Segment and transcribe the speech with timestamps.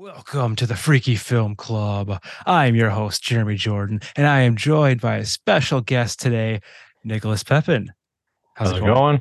[0.00, 2.22] Welcome to the Freaky Film Club.
[2.46, 6.62] I'm your host, Jeremy Jordan, and I am joined by a special guest today,
[7.04, 7.92] Nicholas Pepin.
[8.54, 9.20] How's, How's it going?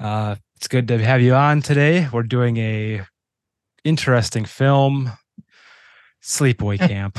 [0.00, 2.08] Uh, it's good to have you on today.
[2.10, 3.02] We're doing a
[3.84, 5.12] interesting film,
[6.22, 7.18] Sleepaway Camp.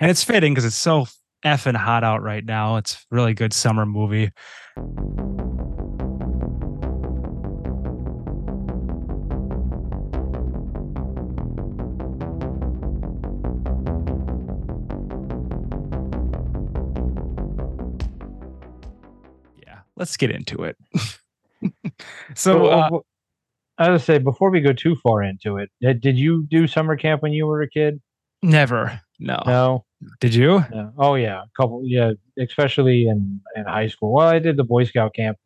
[0.00, 1.06] and it's fitting because it's so
[1.44, 2.74] effing hot out right now.
[2.74, 4.32] It's a really good summer movie.
[20.02, 20.76] Let's get into it.
[22.34, 22.90] so, uh,
[23.78, 25.70] I was say before we go too far into it,
[26.00, 28.00] did you do summer camp when you were a kid?
[28.42, 29.00] Never.
[29.20, 29.40] No.
[29.46, 29.84] No.
[30.20, 30.64] Did you?
[30.72, 30.92] No.
[30.98, 31.82] Oh yeah, a couple.
[31.84, 34.12] Yeah, especially in in high school.
[34.12, 35.38] Well, I did the Boy Scout camp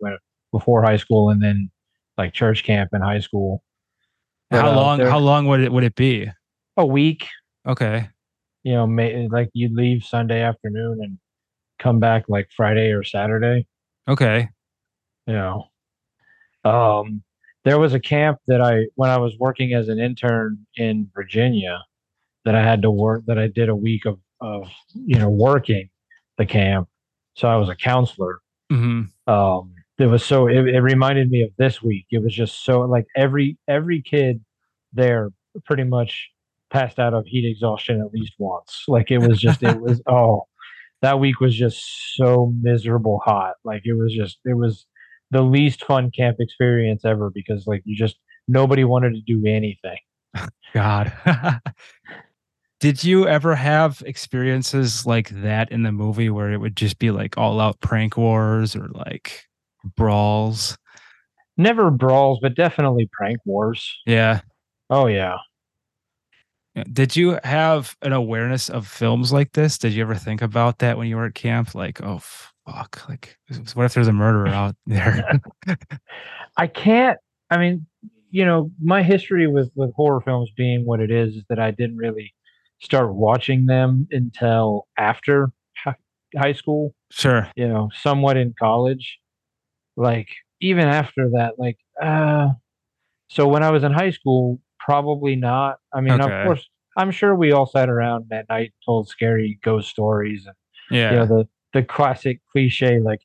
[0.50, 1.70] before high school, and then
[2.16, 3.62] like church camp in high school.
[4.48, 5.00] But, how uh, long?
[5.00, 6.30] How long would it would it be?
[6.78, 7.26] A week.
[7.68, 8.08] Okay.
[8.62, 11.18] You know, may, like you'd leave Sunday afternoon and
[11.78, 13.66] come back like Friday or Saturday.
[14.08, 14.48] Okay.
[15.26, 15.64] You know,
[16.64, 17.22] um,
[17.64, 21.82] there was a camp that I, when I was working as an intern in Virginia,
[22.44, 25.90] that I had to work, that I did a week of, of you know, working
[26.38, 26.88] the camp.
[27.34, 28.40] So I was a counselor.
[28.70, 29.32] Mm-hmm.
[29.32, 32.06] Um, it was so, it, it reminded me of this week.
[32.10, 34.44] It was just so like every, every kid
[34.92, 35.30] there
[35.64, 36.30] pretty much
[36.70, 38.84] passed out of heat exhaustion at least once.
[38.86, 40.46] Like it was just, it was, oh,
[41.02, 43.54] that week was just so miserable hot.
[43.64, 44.86] Like it was just it was
[45.30, 48.16] the least fun camp experience ever because like you just
[48.48, 49.98] nobody wanted to do anything.
[50.74, 51.12] God.
[52.80, 57.10] Did you ever have experiences like that in the movie where it would just be
[57.10, 59.46] like all out prank wars or like
[59.96, 60.76] brawls?
[61.56, 63.98] Never brawls, but definitely prank wars.
[64.04, 64.40] Yeah.
[64.90, 65.38] Oh yeah.
[66.92, 69.78] Did you have an awareness of films like this?
[69.78, 71.74] Did you ever think about that when you were at camp?
[71.74, 72.20] Like, oh
[72.66, 73.38] fuck, like
[73.74, 75.40] what if there's a murderer out there?
[76.56, 77.18] I can't.
[77.50, 77.86] I mean,
[78.30, 81.70] you know, my history with with horror films being what it is is that I
[81.70, 82.34] didn't really
[82.80, 85.50] start watching them until after
[86.36, 86.94] high school.
[87.10, 87.48] Sure.
[87.56, 89.18] You know, somewhat in college.
[89.96, 90.28] Like
[90.60, 92.48] even after that, like uh
[93.28, 95.78] so when I was in high school, Probably not.
[95.92, 96.32] I mean, okay.
[96.32, 100.54] of course, I'm sure we all sat around at night, told scary ghost stories, and
[100.92, 103.20] yeah, you know the the classic cliche like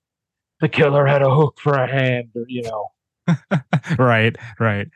[0.59, 2.87] the killer had a hook for a hand, or you know,
[3.97, 4.87] right, right,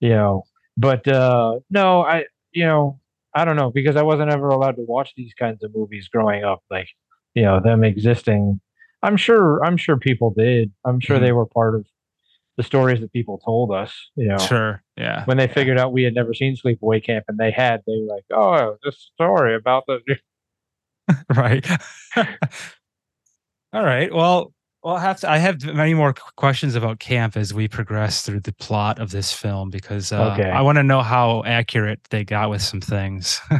[0.00, 0.44] you know.
[0.76, 3.00] But uh no, I you know
[3.34, 6.44] I don't know because I wasn't ever allowed to watch these kinds of movies growing
[6.44, 6.62] up.
[6.70, 6.88] Like
[7.34, 8.60] you know them existing.
[9.02, 10.72] I'm sure I'm sure people did.
[10.84, 11.24] I'm sure mm-hmm.
[11.24, 11.86] they were part of
[12.56, 14.38] the stories that people told us, you know.
[14.38, 14.82] Sure.
[14.96, 15.24] Yeah.
[15.24, 15.54] When they yeah.
[15.54, 18.76] figured out we had never seen Sleepaway Camp and they had, they were like, oh,
[18.84, 20.00] this story about the.
[21.34, 21.66] right.
[23.74, 24.14] All right.
[24.14, 24.52] Well,
[24.84, 25.30] well, I have to.
[25.30, 29.32] I have many more questions about camp as we progress through the plot of this
[29.32, 30.48] film because uh, okay.
[30.48, 33.40] I want to know how accurate they got with some things.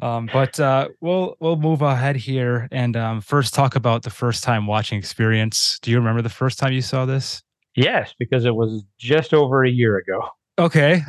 [0.00, 4.42] Um, but uh, we'll we'll move ahead here and um, first talk about the first
[4.42, 5.78] time watching experience.
[5.82, 7.42] Do you remember the first time you saw this?
[7.76, 10.26] Yes, because it was just over a year ago.
[10.58, 11.02] Okay.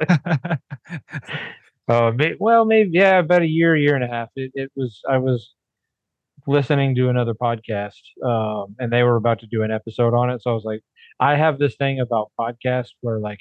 [1.88, 4.28] uh, may, well, maybe yeah, about a year, year and a half.
[4.36, 5.00] It, it was.
[5.08, 5.54] I was
[6.48, 10.42] listening to another podcast, um, and they were about to do an episode on it.
[10.42, 10.80] So I was like,
[11.20, 13.40] I have this thing about podcasts where like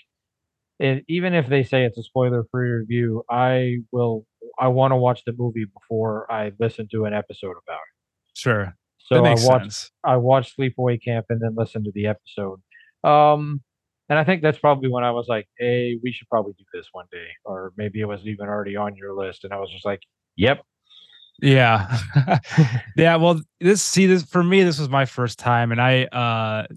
[0.80, 4.26] it, even if they say it's a spoiler free review, I will
[4.60, 8.38] I want to watch the movie before I listen to an episode about it.
[8.38, 8.76] Sure.
[9.00, 9.92] So I watched sense.
[10.04, 12.62] I watched Sleepaway Camp and then listened to the episode.
[13.04, 13.62] Um
[14.10, 16.88] and I think that's probably when I was like, "Hey, we should probably do this
[16.94, 19.86] one day," or maybe it was even already on your list, and I was just
[19.86, 20.00] like,
[20.38, 20.62] "Yep,
[21.42, 21.98] yeah.
[22.98, 23.16] yeah.
[23.16, 26.68] Well, this, see, this for me, this was my first time, and I, uh,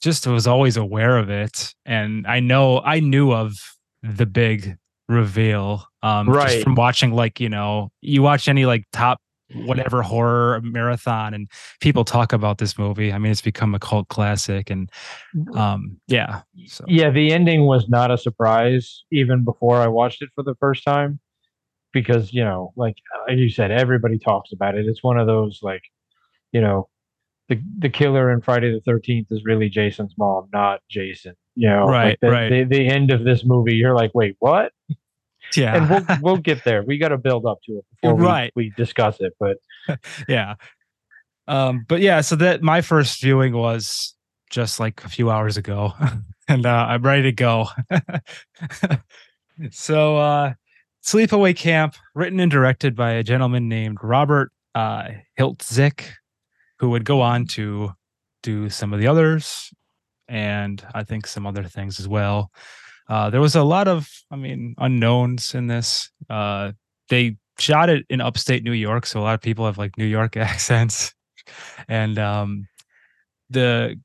[0.00, 1.74] just was always aware of it.
[1.84, 3.58] And I know I knew of
[4.02, 4.76] the big
[5.08, 6.62] reveal um right.
[6.62, 9.20] from watching like, you know, you watch any like top
[9.54, 11.48] whatever horror marathon and
[11.80, 13.12] people talk about this movie.
[13.12, 14.90] I mean, it's become a cult classic and
[15.54, 16.42] um yeah.
[16.66, 16.84] So.
[16.86, 20.84] Yeah, the ending was not a surprise even before I watched it for the first
[20.84, 21.18] time
[22.00, 22.96] because, you know, like
[23.28, 24.86] you said everybody talks about it.
[24.86, 25.82] It's one of those like,
[26.52, 26.88] you know,
[27.48, 31.34] the the killer in Friday the Thirteenth is really Jason's mom, not Jason.
[31.54, 32.48] You know, right, like the, right.
[32.50, 34.72] The, the end of this movie, you're like, wait, what?
[35.56, 36.82] Yeah, and we'll we'll get there.
[36.82, 38.52] We got to build up to it before right.
[38.54, 39.32] we, we discuss it.
[39.40, 39.56] But
[40.28, 40.54] yeah,
[41.46, 44.14] um, but yeah, so that my first viewing was
[44.50, 45.94] just like a few hours ago,
[46.48, 47.68] and uh, I'm ready to go.
[49.70, 50.52] so, uh,
[51.04, 55.08] Sleepaway Camp, written and directed by a gentleman named Robert uh,
[55.38, 56.04] Hiltzik,
[56.78, 57.92] who would go on to
[58.42, 59.72] do some of the others,
[60.28, 62.50] and I think some other things as well.
[63.08, 66.10] Uh, there was a lot of, I mean, unknowns in this.
[66.28, 66.72] Uh,
[67.08, 70.04] they shot it in upstate New York, so a lot of people have like New
[70.06, 71.14] York accents,
[71.88, 72.68] and um,
[73.50, 73.98] the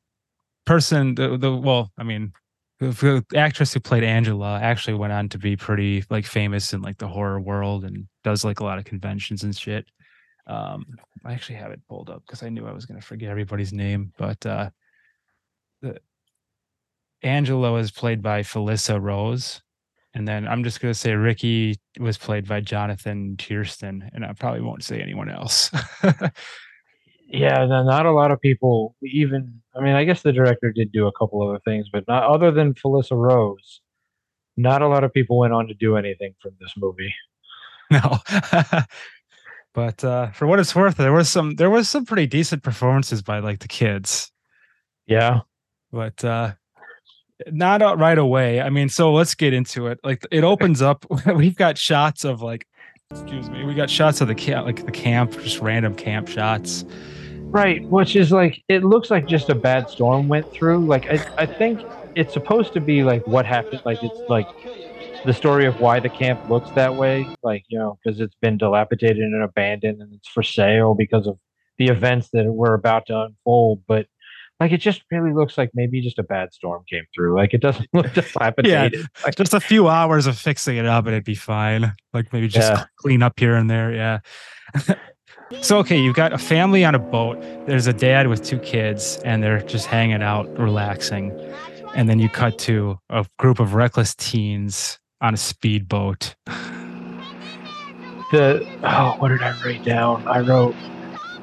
[0.66, 2.32] person, the, the well, I mean,
[2.92, 6.98] the actress who played Angela actually went on to be pretty like famous in like
[6.98, 9.86] the horror world and does like a lot of conventions and shit.
[10.48, 10.86] Um,
[11.26, 13.74] I actually have it pulled up because I knew I was going to forget everybody's
[13.74, 14.70] name, but uh,
[15.82, 16.00] the
[17.22, 19.62] Angela was played by Felissa Rose,
[20.14, 24.34] and then I'm just going to say Ricky was played by Jonathan Tiersten, and I
[24.34, 25.72] probably won't say anyone else.
[27.28, 29.62] yeah, not a lot of people even.
[29.76, 32.52] I mean, I guess the director did do a couple other things, but not other
[32.52, 33.82] than Felissa Rose.
[34.56, 37.14] Not a lot of people went on to do anything from this movie.
[37.90, 38.20] No.
[39.74, 43.22] but uh, for what it's worth, there was some there was some pretty decent performances
[43.22, 44.32] by like the kids.
[45.08, 45.42] Yeah.
[45.92, 46.54] But uh
[47.52, 48.62] not right away.
[48.62, 50.00] I mean, so let's get into it.
[50.04, 51.06] Like it opens up.
[51.36, 52.68] We've got shots of like,
[53.14, 56.84] excuse me, we got shots of the camp, like the camp, just random camp shots.
[57.54, 60.86] Right, which is like it looks like just a bad storm went through.
[60.88, 61.82] Like I, I think
[62.16, 63.82] it's supposed to be like what happened.
[63.86, 64.48] Like it's like
[65.26, 67.28] the story of why the camp looks that way.
[67.44, 71.38] Like you know, because it's been dilapidated and abandoned, and it's for sale because of
[71.78, 73.84] the events that were about to unfold.
[73.88, 74.08] But
[74.60, 77.36] like it just really looks like maybe just a bad storm came through.
[77.36, 79.00] Like it doesn't look dilapidated.
[79.00, 81.94] yeah, like, just a few hours of fixing it up and it'd be fine.
[82.14, 82.86] Like maybe just yeah.
[82.98, 83.94] clean up here and there.
[83.94, 84.20] Yeah.
[85.62, 87.40] So, okay, you've got a family on a boat.
[87.68, 91.32] There's a dad with two kids, and they're just hanging out, relaxing.
[91.96, 96.36] And then you cut to a group of reckless teens on a speedboat.
[98.32, 100.28] The oh, what did I write down?
[100.28, 100.76] I wrote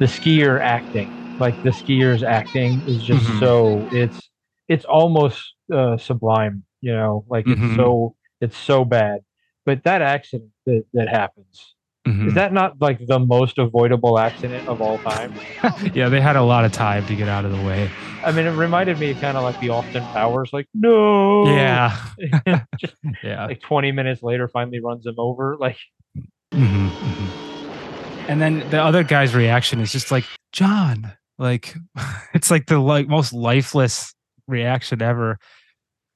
[0.01, 1.20] the skier acting.
[1.41, 3.41] Like the skier's acting is just mm-hmm.
[3.41, 4.29] so it's
[4.69, 6.65] it's almost uh, sublime.
[6.81, 7.65] You know, like mm-hmm.
[7.65, 9.21] it's so it's so bad.
[9.67, 11.75] But that accident that that happens
[12.07, 12.29] Mm-hmm.
[12.29, 15.35] Is that not like the most avoidable accident of all time?
[15.95, 17.91] yeah, they had a lot of time to get out of the way.
[18.25, 21.95] I mean, it reminded me kind of like the Austin Powers, like no, yeah,
[22.79, 23.45] Just, yeah.
[23.45, 25.59] Like twenty minutes later, finally runs him over.
[25.59, 25.77] Like,
[26.17, 28.31] mm-hmm, mm-hmm.
[28.31, 31.13] and then the other guy's reaction is just like John.
[31.41, 31.75] Like,
[32.35, 34.15] it's like the like most lifeless
[34.47, 35.39] reaction ever.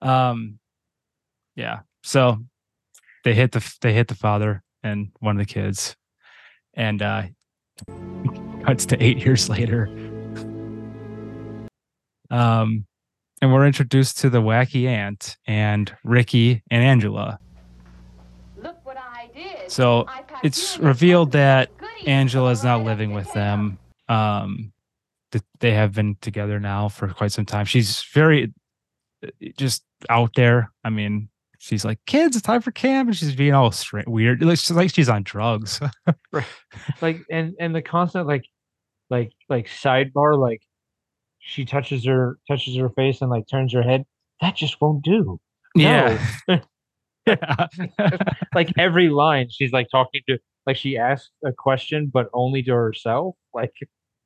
[0.03, 0.59] Um,
[1.57, 1.81] yeah.
[2.03, 2.39] So
[3.25, 5.97] they hit the they hit the father and one of the kids.
[6.75, 7.23] And uh
[8.65, 9.87] cuts to eight years later.
[12.31, 12.85] Um
[13.41, 17.39] and we're introduced to the wacky aunt and Ricky and Angela.
[18.59, 19.71] Look what I did.
[19.71, 20.07] So
[20.43, 21.71] it's revealed that
[22.07, 23.79] Angela is not living with them.
[24.09, 24.74] Um
[25.61, 27.67] they have been together now for quite some time.
[27.67, 28.53] She's very
[29.25, 30.71] uh, just out there.
[30.85, 31.29] I mean,
[31.59, 34.43] she's like, "Kids, it's time for camp," and she's being all straight, weird.
[34.43, 35.81] It looks like she's on drugs.
[36.33, 36.47] right.
[37.01, 38.45] Like, and and the constant like,
[39.11, 40.63] like like sidebar, like
[41.39, 44.05] she touches her touches her face and like turns her head.
[44.41, 45.41] That just won't do.
[45.75, 46.25] Yeah.
[47.27, 47.69] Yeah.
[48.55, 52.73] like every line, she's like talking to like she asks a question, but only to
[52.75, 53.35] herself.
[53.55, 53.73] Like,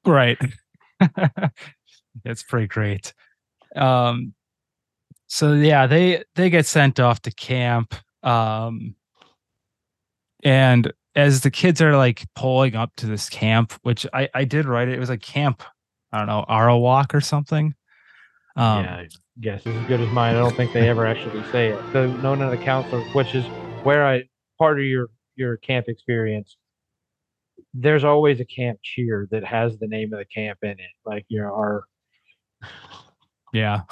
[0.05, 0.37] right.
[2.25, 3.13] That's pretty great.
[3.77, 4.35] Um,
[5.27, 7.95] so yeah, they they get sent off to camp.
[8.23, 8.95] Um
[10.45, 14.67] and as the kids are like pulling up to this camp, which I I did
[14.67, 15.63] write it, it was like camp,
[16.13, 17.75] I don't know, Arawak or something.
[18.57, 19.05] Um, yeah,
[19.41, 20.35] guess as good as mine.
[20.35, 21.81] I don't think they ever actually say it.
[21.93, 23.45] So known in the council, which is
[23.85, 24.25] where I
[24.59, 26.57] part of your your camp experience.
[27.75, 31.25] There's always a camp cheer that has the name of the camp in it, like
[31.29, 31.85] you know our.
[33.53, 33.83] Yeah.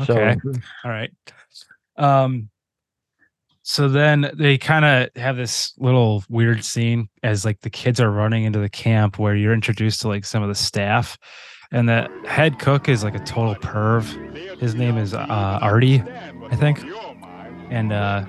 [0.00, 0.36] Okay.
[0.42, 0.52] So,
[0.84, 1.10] All right.
[1.96, 2.50] Um
[3.62, 8.10] so then they kind of have this little weird scene as like the kids are
[8.10, 11.18] running into the camp where you're introduced to like some of the staff
[11.70, 14.58] and the head cook is like a total perv.
[14.58, 15.26] His name is uh,
[15.60, 16.02] Artie,
[16.50, 16.82] I think
[17.70, 18.24] and uh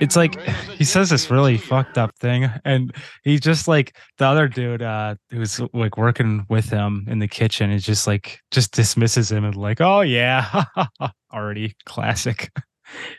[0.00, 0.40] it's like
[0.76, 2.94] he says this really fucked up thing and
[3.24, 7.70] he's just like the other dude uh who's like working with him in the kitchen
[7.70, 10.64] is just like just dismisses him and like oh yeah.
[11.30, 12.50] Artie classic.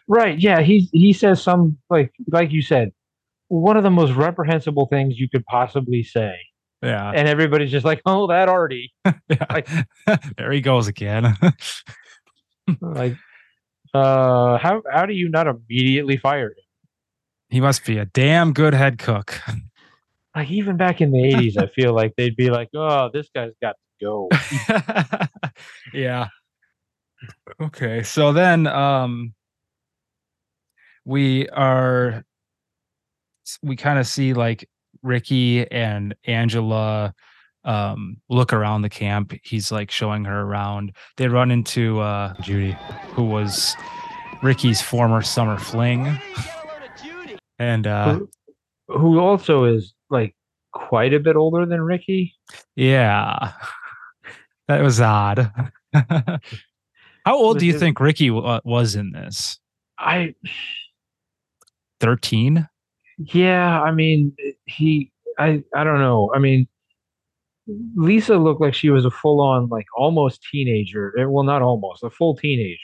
[0.08, 2.92] Right yeah he he says some like like you said
[3.48, 6.36] one of the most reprehensible things you could possibly say.
[6.82, 7.12] Yeah.
[7.14, 8.94] And everybody's just like oh that Artie
[9.50, 9.68] like
[10.38, 11.36] there he goes again.
[12.80, 13.18] Like,
[13.94, 16.64] uh, how how do you not immediately fire him?
[17.50, 19.40] He must be a damn good head cook.
[20.34, 23.52] Like even back in the '80s, I feel like they'd be like, "Oh, this guy's
[23.62, 24.30] got to go."
[25.94, 26.30] yeah.
[27.62, 28.02] Okay.
[28.04, 29.34] So then um
[31.04, 32.24] we are
[33.62, 34.70] we kind of see like
[35.04, 37.14] Ricky and Angela
[37.64, 39.34] um look around the camp.
[39.44, 40.94] He's like showing her around.
[41.18, 42.76] They run into uh Judy,
[43.14, 43.76] who was
[44.44, 46.20] Ricky's former summer fling.
[47.60, 48.30] and uh who,
[48.88, 50.36] who also is like
[50.74, 52.34] quite a bit older than Ricky.
[52.76, 53.52] Yeah.
[54.68, 55.52] That was odd.
[55.94, 56.40] How
[57.36, 59.60] old do you think Ricky w- was in this?
[60.00, 60.34] I
[62.00, 62.68] 13?
[63.18, 64.34] Yeah, I mean,
[64.66, 66.32] he I I don't know.
[66.34, 66.68] I mean,
[67.96, 71.14] Lisa looked like she was a full-on like almost teenager.
[71.20, 72.78] Eh, well, not almost, a full teenager.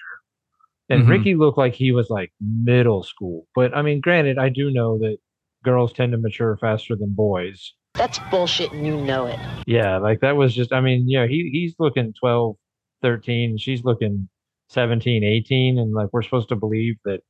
[0.90, 1.10] And Mhm.
[1.10, 3.46] Ricky looked like he was like middle school.
[3.56, 5.18] But I mean, granted, I do know that
[5.64, 7.74] girls tend to mature faster than boys.
[7.96, 9.40] That's bullshit and you know it.
[9.66, 12.56] Yeah, like that was just I mean, yeah, he he's looking 12,
[13.02, 14.30] 13, she's looking
[14.70, 17.22] 17, 18 and like we're supposed to believe that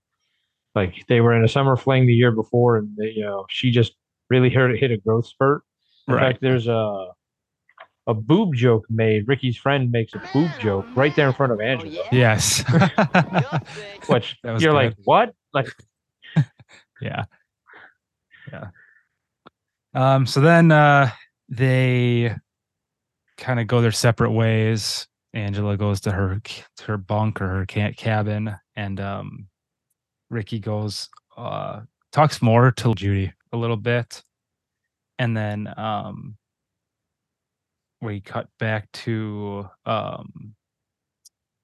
[0.76, 3.72] like they were in a summer fling the year before and they, you know, she
[3.72, 3.94] just
[4.30, 5.64] really hit hit a growth spurt.
[6.08, 6.32] In Right.
[6.34, 7.08] fact, there's a
[8.08, 9.28] a boob joke made.
[9.28, 11.92] Ricky's friend makes a boob joke right there in front of Angela.
[12.00, 12.18] Oh, yeah?
[12.18, 12.64] Yes.
[14.08, 14.76] Which That was you're good.
[14.78, 15.34] like, what?
[15.54, 15.68] Like
[17.02, 17.26] yeah.
[18.52, 18.68] Yeah.
[19.94, 21.12] Um, so then uh
[21.50, 22.36] they
[23.38, 25.08] kind of go their separate ways.
[25.34, 29.48] Angela goes to her to her bunk or her ca- cabin, and um
[30.30, 34.24] Ricky goes uh talks more to Judy a little bit.
[35.20, 36.38] And then um
[38.02, 40.54] we cut back to um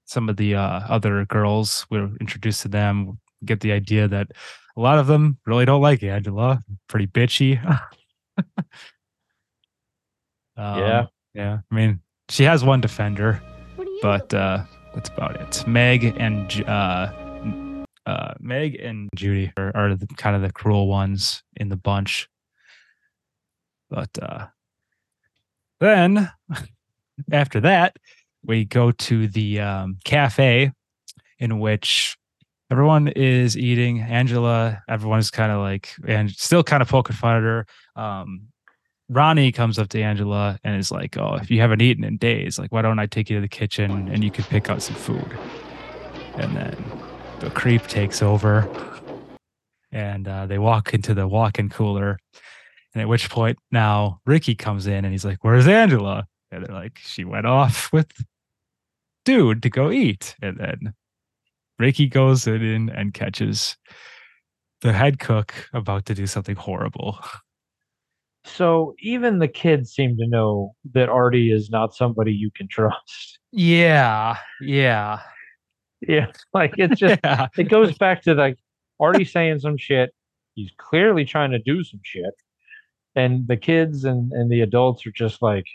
[0.05, 1.85] some of the uh other girls.
[1.89, 4.27] We're introduced to them, get the idea that
[4.75, 6.59] a lot of them really don't like Angela.
[6.87, 7.59] Pretty bitchy.
[10.55, 11.05] Um, Yeah.
[11.33, 11.57] Yeah.
[11.71, 11.99] I mean,
[12.29, 13.41] she has one defender,
[14.01, 14.63] but uh
[14.93, 15.65] that's about it.
[15.67, 17.11] Meg and uh
[18.05, 22.29] uh Meg and Judy are, are the kind of the cruel ones in the bunch.
[23.89, 24.47] But uh
[25.83, 26.31] then
[27.31, 27.97] after that,
[28.45, 30.71] we go to the um, cafe
[31.39, 32.17] in which
[32.71, 34.01] everyone is eating.
[34.01, 37.65] Angela, everyone is kind of like, and still kind of poking fun at her.
[37.95, 38.47] Um,
[39.09, 42.57] Ronnie comes up to Angela and is like, "Oh, if you haven't eaten in days,
[42.57, 44.95] like, why don't I take you to the kitchen and you can pick out some
[44.95, 45.37] food?"
[46.35, 46.75] And then
[47.39, 48.67] the creep takes over,
[49.91, 52.17] and uh, they walk into the walk-in cooler.
[52.93, 56.75] And at which point now Ricky comes in and he's like, "Where's Angela?" And they're
[56.75, 58.11] like, "She went off with
[59.25, 60.93] dude to go eat." And then
[61.79, 63.77] Ricky goes in and catches
[64.81, 67.19] the head cook about to do something horrible.
[68.45, 73.39] so even the kids seem to know that Artie is not somebody you can trust.
[73.51, 75.19] Yeah, yeah,
[76.07, 76.27] Yeah.
[76.53, 77.47] Like it's just yeah.
[77.57, 78.57] it goes back to like
[78.99, 80.13] Artie saying some shit.
[80.55, 82.33] He's clearly trying to do some shit.
[83.15, 85.65] And the kids and, and the adults are just like,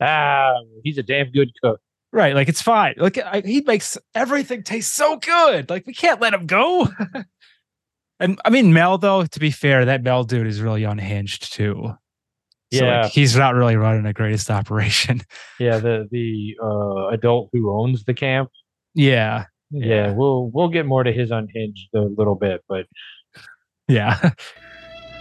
[0.00, 1.80] ah, he's a damn good cook.
[2.12, 2.94] Right, like it's fine.
[2.96, 5.68] Like I, he makes everything taste so good.
[5.70, 6.86] Like we can't let him go.
[8.20, 9.24] and I mean, Mel though.
[9.26, 11.94] To be fair, that Mel dude is really unhinged too.
[12.72, 13.08] So, like, Yeah.
[13.08, 15.22] he's not really running the greatest operation.
[15.58, 18.50] Yeah, the the uh, adult who owns the camp.
[18.94, 19.86] yeah, Yeah.
[19.86, 20.12] Yeah.
[20.12, 22.86] we'll we'll get more to his unhinged a little bit, but
[23.88, 24.30] yeah.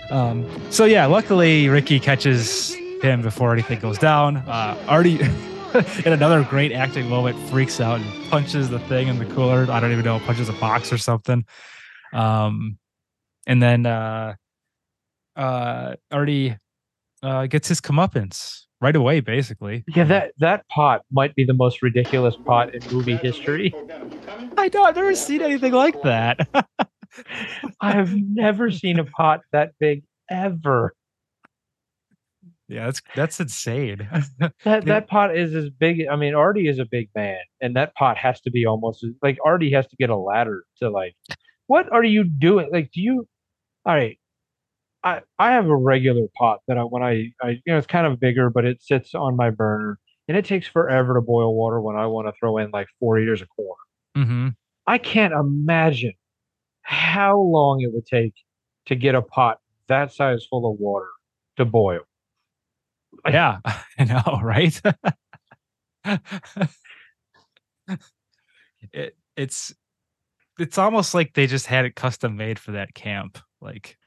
[0.10, 0.50] Um.
[0.72, 4.38] So yeah, luckily Ricky catches him before anything goes down.
[4.38, 5.19] Uh, Artie,
[6.05, 9.69] in another great acting moment, freaks out and punches the thing in the cooler.
[9.69, 11.45] I don't even know, punches a box or something.
[12.13, 12.77] Um,
[13.48, 14.36] and then uh,
[15.36, 16.57] uh, Artie
[17.22, 19.83] uh, gets his comeuppance right away, basically.
[19.88, 23.74] yeah, that that pot might be the most ridiculous pot in movie history.
[24.57, 26.48] I know I've never seen anything like that.
[27.82, 30.96] I have never seen a pot that big ever.
[32.67, 34.08] yeah, that's that's insane.
[34.63, 36.05] That that pot is as big.
[36.10, 39.38] I mean, Artie is a big man, and that pot has to be almost like
[39.46, 41.15] Artie has to get a ladder to like.
[41.67, 42.70] What are you doing?
[42.72, 43.27] Like, do you?
[43.86, 44.17] All right,
[45.03, 48.08] I I have a regular pot that I when I I you know it's kind
[48.08, 51.82] of bigger, but it sits on my burner, and it takes forever to boil water
[51.82, 53.77] when I want to throw in like four liters of corn.
[54.17, 54.48] Mm-hmm.
[54.88, 56.13] I can't imagine
[56.84, 58.34] how long it would take
[58.86, 61.10] to get a pot that size full of water
[61.58, 62.02] to boil.
[63.28, 63.60] Yeah,
[64.00, 64.80] I know, right?
[68.92, 69.74] it, it's
[70.60, 73.40] it's almost like they just had it custom made for that camp.
[73.62, 73.98] Like,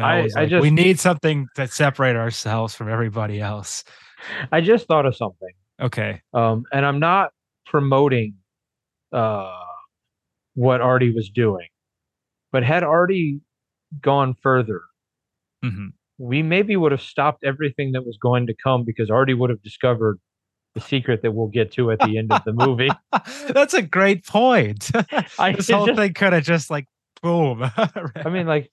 [0.00, 3.84] I- like, just- we need something to separate ourselves from everybody else.
[4.50, 5.50] I just thought of something.
[5.80, 6.22] Okay.
[6.32, 7.30] Um, and I'm not
[7.66, 8.34] promoting
[9.12, 9.58] uh
[10.54, 11.66] what Artie was doing,
[12.52, 13.40] but had Artie
[14.00, 14.82] gone further,
[15.62, 19.50] hmm we maybe would have stopped everything that was going to come because Artie would
[19.50, 20.20] have discovered
[20.74, 22.90] the secret that we'll get to at the end of the movie.
[23.48, 24.88] That's a great point.
[25.38, 26.86] I this whole just- thing could have just like
[27.22, 27.62] boom.
[27.76, 28.70] I mean, like,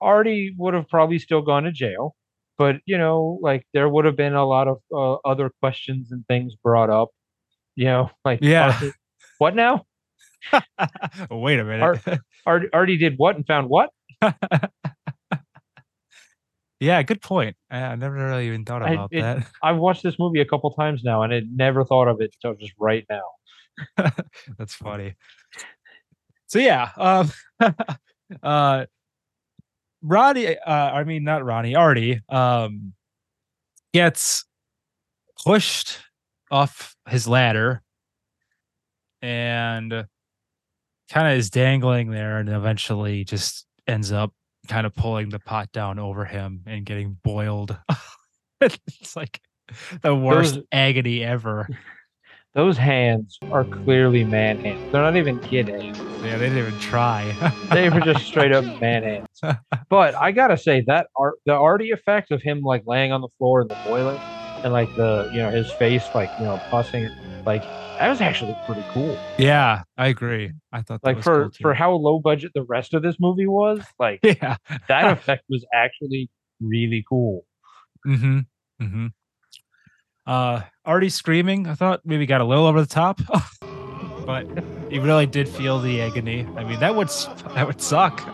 [0.00, 2.14] Artie would have probably still gone to jail,
[2.56, 6.24] but you know, like, there would have been a lot of uh, other questions and
[6.28, 7.08] things brought up.
[7.74, 8.78] You know, like, Yeah.
[9.38, 9.86] What now?
[11.30, 12.20] Wait a minute.
[12.46, 13.90] Art, Artie did what and found what?
[16.80, 17.56] yeah, good point.
[17.70, 19.46] I, I never really even thought I- about it- that.
[19.62, 22.56] I've watched this movie a couple times now, and I never thought of it until
[22.58, 23.22] just right now.
[24.58, 25.14] That's funny.
[26.46, 27.30] So yeah, um,
[28.42, 28.86] uh,
[30.02, 30.56] Ronnie.
[30.58, 31.74] Uh, I mean, not Ronnie.
[31.74, 32.94] Artie um,
[33.92, 34.44] gets
[35.44, 35.98] pushed
[36.50, 37.82] off his ladder
[39.20, 40.06] and
[41.10, 44.32] kind of is dangling there, and eventually just ends up
[44.68, 47.76] kind of pulling the pot down over him and getting boiled.
[48.60, 49.40] it's like
[50.02, 51.68] the worst Those- agony ever.
[52.54, 54.80] Those hands are clearly man hands.
[54.90, 55.98] They're not even kid hands.
[56.24, 57.34] Yeah, they didn't even try.
[57.70, 59.58] They were just straight up man hands.
[59.90, 63.28] But I gotta say that art, the Artie effect of him like laying on the
[63.36, 64.18] floor in the boiler,
[64.64, 67.10] and like the you know his face like you know pussing,
[67.46, 69.16] like that was actually pretty cool.
[69.38, 70.52] Yeah, I agree.
[70.72, 73.16] I thought that Like was for cool for how low budget the rest of this
[73.20, 74.56] movie was, like yeah.
[74.88, 76.28] that effect was actually
[76.60, 77.44] really cool.
[78.06, 78.40] Mm-hmm.
[78.82, 79.06] Mm-hmm.
[80.26, 83.20] Uh Artie screaming, I thought maybe got a little over the top.
[84.26, 84.46] but
[84.92, 86.46] you really did feel the agony.
[86.56, 87.08] I mean, that would
[87.54, 88.24] that would suck.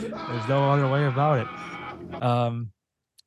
[0.00, 2.22] There's no other way about it.
[2.22, 2.72] Um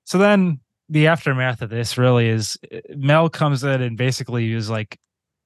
[0.04, 4.70] so then the aftermath of this really is uh, Mel comes in and basically is
[4.70, 4.98] like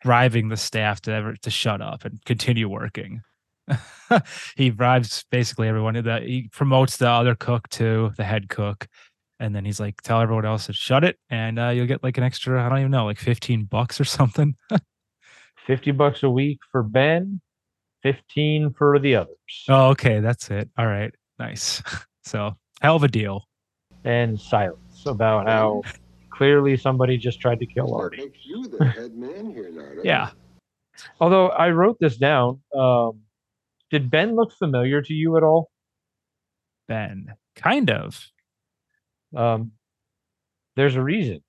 [0.02, 3.22] driving the staff to ever to shut up and continue working.
[4.56, 8.88] he bribes basically everyone that he promotes the other cook to the head cook.
[9.40, 12.18] And then he's like tell everyone else to shut it and uh, you'll get like
[12.18, 14.56] an extra i don't even know like 15 bucks or something.
[15.66, 17.42] Fifty bucks a week for Ben,
[18.02, 19.36] fifteen for the others,
[19.68, 20.68] oh okay that's it.
[20.78, 21.14] All right.
[21.38, 21.84] Nice.
[22.24, 23.46] So hell of a deal.
[24.04, 25.82] And silence about how
[26.32, 28.18] clearly somebody just tried to kill That Artie.
[28.18, 29.82] makes you the head man here now.
[29.90, 30.30] doesn't yeah?
[31.20, 33.22] Although I wrote this down, um,
[33.92, 35.70] did Ben look familiar to you at all?
[36.88, 38.20] ben kind of
[39.36, 39.72] Um,
[40.76, 41.44] there's a reason.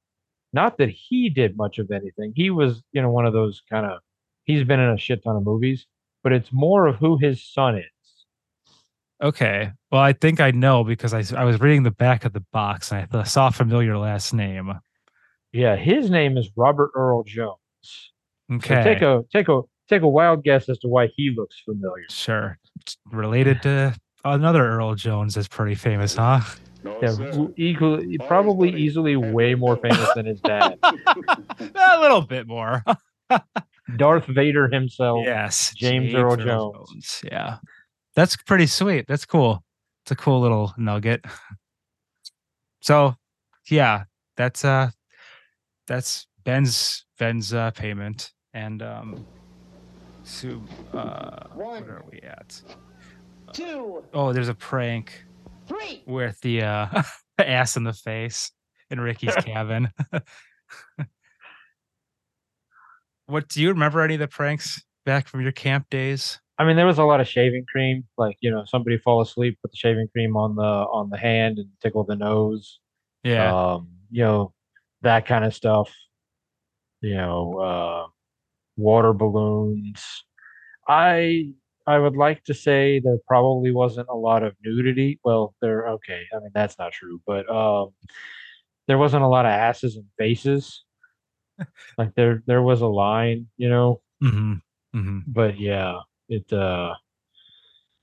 [0.53, 2.33] Not that he did much of anything.
[2.35, 4.01] He was, you know, one of those kind of.
[4.45, 5.87] He's been in a shit ton of movies,
[6.23, 7.85] but it's more of who his son is.
[9.23, 9.71] Okay.
[9.91, 12.93] Well i think i know because I, I was reading the back of the box
[12.93, 14.73] and i th- saw a familiar last name.
[15.53, 17.57] Yeah, his name is Robert Earl Jones.
[17.83, 18.83] So okay.
[18.85, 22.05] take a take a take a wild guess as to why he looks familiar.
[22.09, 22.57] sure.
[22.81, 26.41] It's related to another earl jones that's pretty famous huh?
[26.85, 27.49] No, Yeah, sir.
[27.57, 32.83] equally, probably easily way more famous than his dad, a little bit more.
[33.97, 35.25] Darth Vader himself.
[35.25, 35.75] yes.
[35.75, 37.23] James Earl Jones.
[37.31, 37.57] yeah
[38.21, 39.65] that's pretty sweet that's cool
[40.05, 41.25] it's a cool little nugget
[42.83, 43.15] so
[43.71, 44.05] yeah
[44.37, 44.91] that's uh
[45.87, 49.25] that's ben's ben's uh payment and um
[50.23, 51.83] so uh One.
[51.83, 52.61] where are we at
[53.55, 54.05] Two.
[54.13, 55.25] Oh, there's a prank
[55.67, 56.03] three.
[56.07, 57.03] with the uh
[57.39, 58.53] ass in the face
[58.91, 59.89] in ricky's cabin
[63.25, 66.77] what do you remember any of the pranks back from your camp days I mean,
[66.77, 68.05] there was a lot of shaving cream.
[68.19, 71.59] Like, you know, somebody fall asleep, put the shaving cream on the on the hand
[71.59, 72.81] and tickle the nose.
[73.25, 74.53] yeah Um, you know,
[75.01, 75.91] that kind of stuff.
[77.01, 78.07] You know, uh,
[78.77, 80.05] water balloons.
[80.87, 81.53] I
[81.87, 85.19] I would like to say there probably wasn't a lot of nudity.
[85.25, 86.25] Well, there okay.
[86.35, 87.93] I mean, that's not true, but um,
[88.87, 90.85] there wasn't a lot of asses and faces.
[91.99, 94.55] like there there was a line, you know, hmm
[94.93, 96.53] hmm but yeah, it.
[96.53, 96.95] uh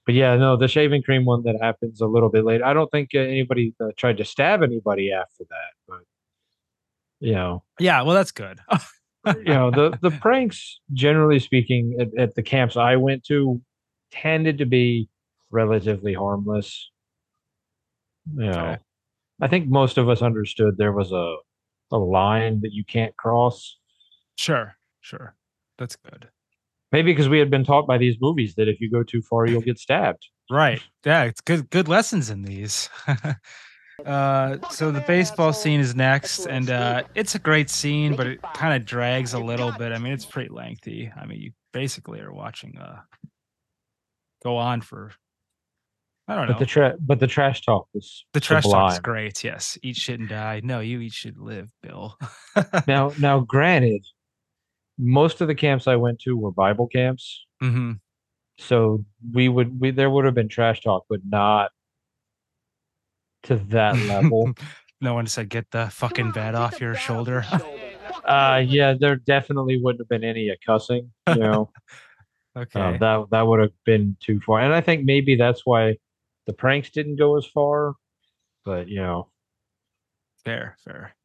[0.06, 2.66] But yeah, no, the shaving cream one that happens a little bit later.
[2.66, 6.02] I don't think uh, anybody uh, tried to stab anybody after that, but
[7.20, 8.60] you know, Yeah, well, that's good.
[9.26, 13.60] you know, the the pranks, generally speaking, at, at the camps I went to,
[14.12, 15.10] tended to be
[15.52, 16.90] relatively harmless.
[18.36, 18.78] You know, Okay.
[19.42, 21.36] I think most of us understood there was a
[21.92, 23.78] a line that you can't cross.
[24.38, 25.36] sure, sure,
[25.78, 26.30] that's good.
[26.92, 29.46] Maybe because we had been taught by these movies that if you go too far,
[29.46, 30.26] you'll get stabbed.
[30.50, 30.82] Right.
[31.06, 32.90] Yeah, it's good good lessons in these.
[34.06, 38.42] uh so the baseball scene is next and uh it's a great scene, but it
[38.54, 39.92] kind of drags a little bit.
[39.92, 41.12] I mean, it's pretty lengthy.
[41.16, 43.02] I mean, you basically are watching uh
[44.44, 45.12] go on for
[46.30, 46.54] I don't know.
[46.54, 49.44] But the tra- but the trash talk was The trash talk is great.
[49.44, 49.78] Yes.
[49.82, 50.62] Eat shit and die.
[50.64, 52.18] No, you eat shit live, Bill.
[52.88, 54.04] Now, now, granted,
[54.98, 57.94] most of the camps I went to were Bible camps, hmm
[58.60, 61.72] so we would we there would have been trash talk, but not
[63.44, 64.52] to that level.
[65.00, 67.46] no one said get the fucking bat off your shoulder.
[68.26, 71.12] uh, yeah, there definitely wouldn't have been any cussing.
[71.28, 71.72] You know,
[72.58, 72.80] okay.
[72.80, 75.98] uh, that that would have been too far, and I think maybe that's why
[76.48, 77.94] the pranks didn't go as far.
[78.66, 79.30] But you know,
[80.44, 81.16] fair, fair.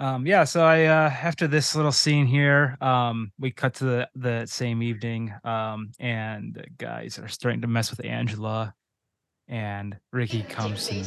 [0.00, 4.08] Um, yeah, so I uh after this little scene here, um, we cut to the
[4.14, 8.74] the same evening, um, and the guys are starting to mess with Angela,
[9.46, 11.06] and Ricky comes and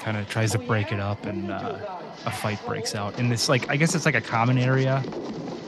[0.00, 1.76] kind of tries to break it up, and uh,
[2.24, 5.02] a fight breaks out And this like I guess it's like a common area.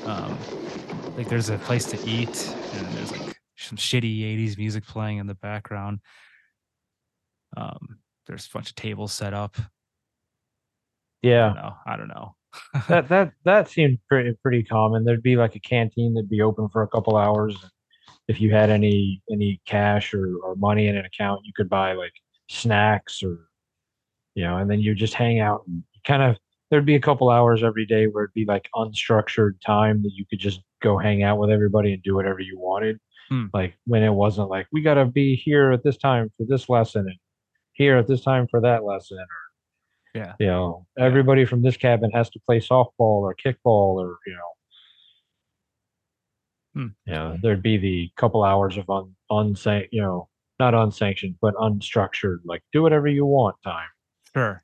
[0.04, 0.38] Um,
[1.16, 5.26] like there's a place to eat, and there's like some shitty '80s music playing in
[5.26, 5.98] the background.
[7.56, 7.98] Um,
[8.28, 9.56] there's a bunch of tables set up.
[9.58, 9.66] I
[11.22, 11.74] yeah, don't know.
[11.84, 12.36] I don't know.
[12.88, 15.04] That that that seemed pretty pretty common.
[15.04, 17.56] There'd be like a canteen that'd be open for a couple hours.
[18.28, 21.92] If you had any any cash or, or money in an account, you could buy
[21.92, 22.12] like
[22.48, 23.48] snacks or
[24.34, 26.36] you know, and then you just hang out and kind of
[26.70, 30.24] there'd be a couple hours every day where it'd be like unstructured time that you
[30.28, 32.98] could just go hang out with everybody and do whatever you wanted.
[33.28, 33.46] Hmm.
[33.52, 37.02] Like when it wasn't like we gotta be here at this time for this lesson
[37.02, 37.18] and
[37.72, 39.41] here at this time for that lesson or
[40.14, 40.34] Yeah.
[40.38, 42.88] you know, everybody from this cabin has to play softball
[43.22, 44.52] or kickball or, you know.
[46.74, 46.86] Hmm.
[47.06, 51.54] You know, there'd be the couple hours of un unsan you know, not unsanctioned, but
[51.54, 53.88] unstructured, like do whatever you want time.
[54.34, 54.62] Sure.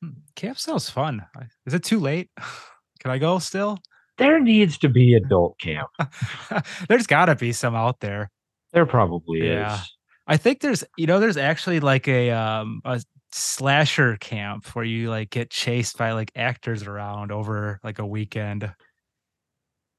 [0.00, 1.24] Hmm, Camp sounds fun.
[1.66, 2.30] Is it too late?
[3.00, 3.78] Can I go still?
[4.18, 5.88] There needs to be adult camp.
[6.88, 8.30] there's got to be some out there.
[8.72, 9.74] There probably Yeah.
[9.74, 9.92] is.
[10.26, 13.00] I think there's, you know, there's actually like a um a
[13.36, 18.72] slasher camp where you like get chased by like actors around over like a weekend.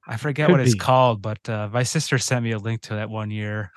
[0.08, 0.80] I forget Could what it's be.
[0.80, 3.72] called, but uh, my sister sent me a link to that one year.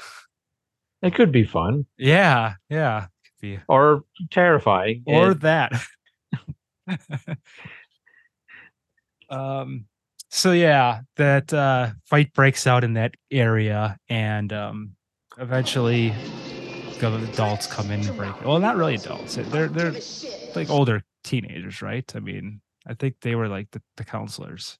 [1.02, 5.02] It could be fun Yeah, yeah, could be or terrifying.
[5.06, 5.72] or and- that.
[9.30, 9.84] um
[10.30, 14.92] so yeah, that uh fight breaks out in that area and um
[15.38, 16.12] eventually
[17.02, 18.44] adults come in and break it.
[18.44, 19.92] well not really adults they're they're
[20.54, 24.78] like older teenagers right i mean i think they were like the, the counselors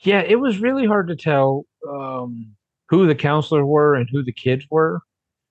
[0.00, 2.54] yeah, it was really hard to tell um,
[2.90, 5.00] who the counselors were and who the kids were.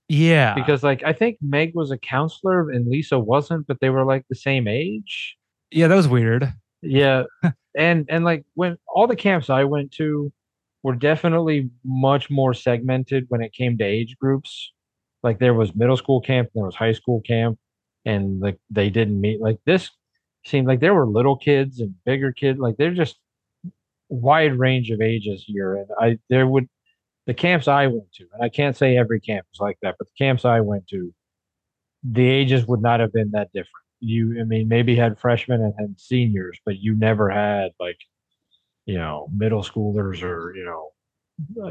[0.08, 4.06] yeah because like I think Meg was a counselor and Lisa wasn't, but they were
[4.06, 5.36] like the same age.
[5.72, 7.24] yeah that was weird Yeah.
[7.76, 10.32] and and like when all the camps I went to
[10.84, 14.72] were definitely much more segmented when it came to age groups.
[15.26, 17.60] Like there was middle school camp, there was high school camp,
[18.06, 19.92] and like they didn't meet like this
[20.46, 23.18] seemed like there were little kids and bigger kids, like they're just
[24.10, 25.76] wide range of ages here.
[25.76, 26.70] And I there would
[27.28, 30.08] the camps I went to, and I can't say every camp is like that, but
[30.08, 31.14] the camps I went to,
[32.04, 33.86] the ages would not have been that different.
[34.00, 37.98] You, I mean, maybe had freshmen and had seniors, but you never had like,
[38.86, 40.92] you know, middle schoolers or you know,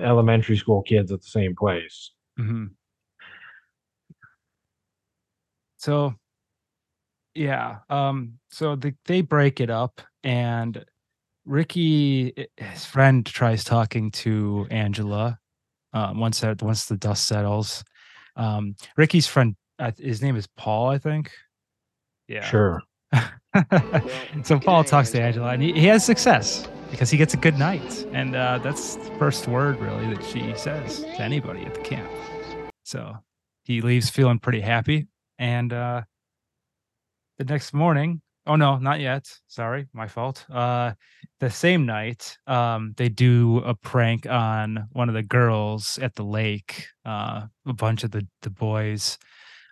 [0.02, 2.10] elementary school kids at the same place.
[2.36, 2.66] hmm
[5.84, 6.14] So,
[7.34, 7.80] yeah.
[7.90, 8.38] Um.
[8.50, 10.82] So the, they break it up, and
[11.44, 15.38] Ricky, his friend, tries talking to Angela.
[15.92, 16.20] Um.
[16.20, 17.84] Once that once the dust settles,
[18.36, 21.32] um, Ricky's friend, uh, his name is Paul, I think.
[22.28, 22.44] Yeah.
[22.44, 22.82] Sure.
[24.42, 27.58] so Paul talks to Angela, and he, he has success because he gets a good
[27.58, 31.82] night, and uh, that's the first word really that she says to anybody at the
[31.82, 32.10] camp.
[32.84, 33.18] So
[33.64, 36.02] he leaves feeling pretty happy, and uh,
[37.38, 39.30] the next morning, oh no, not yet.
[39.46, 40.44] Sorry, my fault.
[40.52, 40.92] Uh,
[41.40, 46.24] the same night, um, they do a prank on one of the girls at the
[46.24, 46.86] lake.
[47.04, 49.18] Uh, a bunch of the the boys.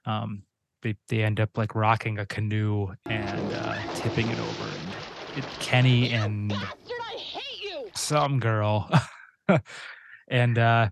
[0.05, 0.42] Um,
[0.83, 4.64] they they end up like rocking a canoe and uh, tipping it over.
[4.64, 7.90] And it, Kenny and Bastard, I hate you!
[7.94, 8.90] some girl,
[10.29, 10.90] and uh,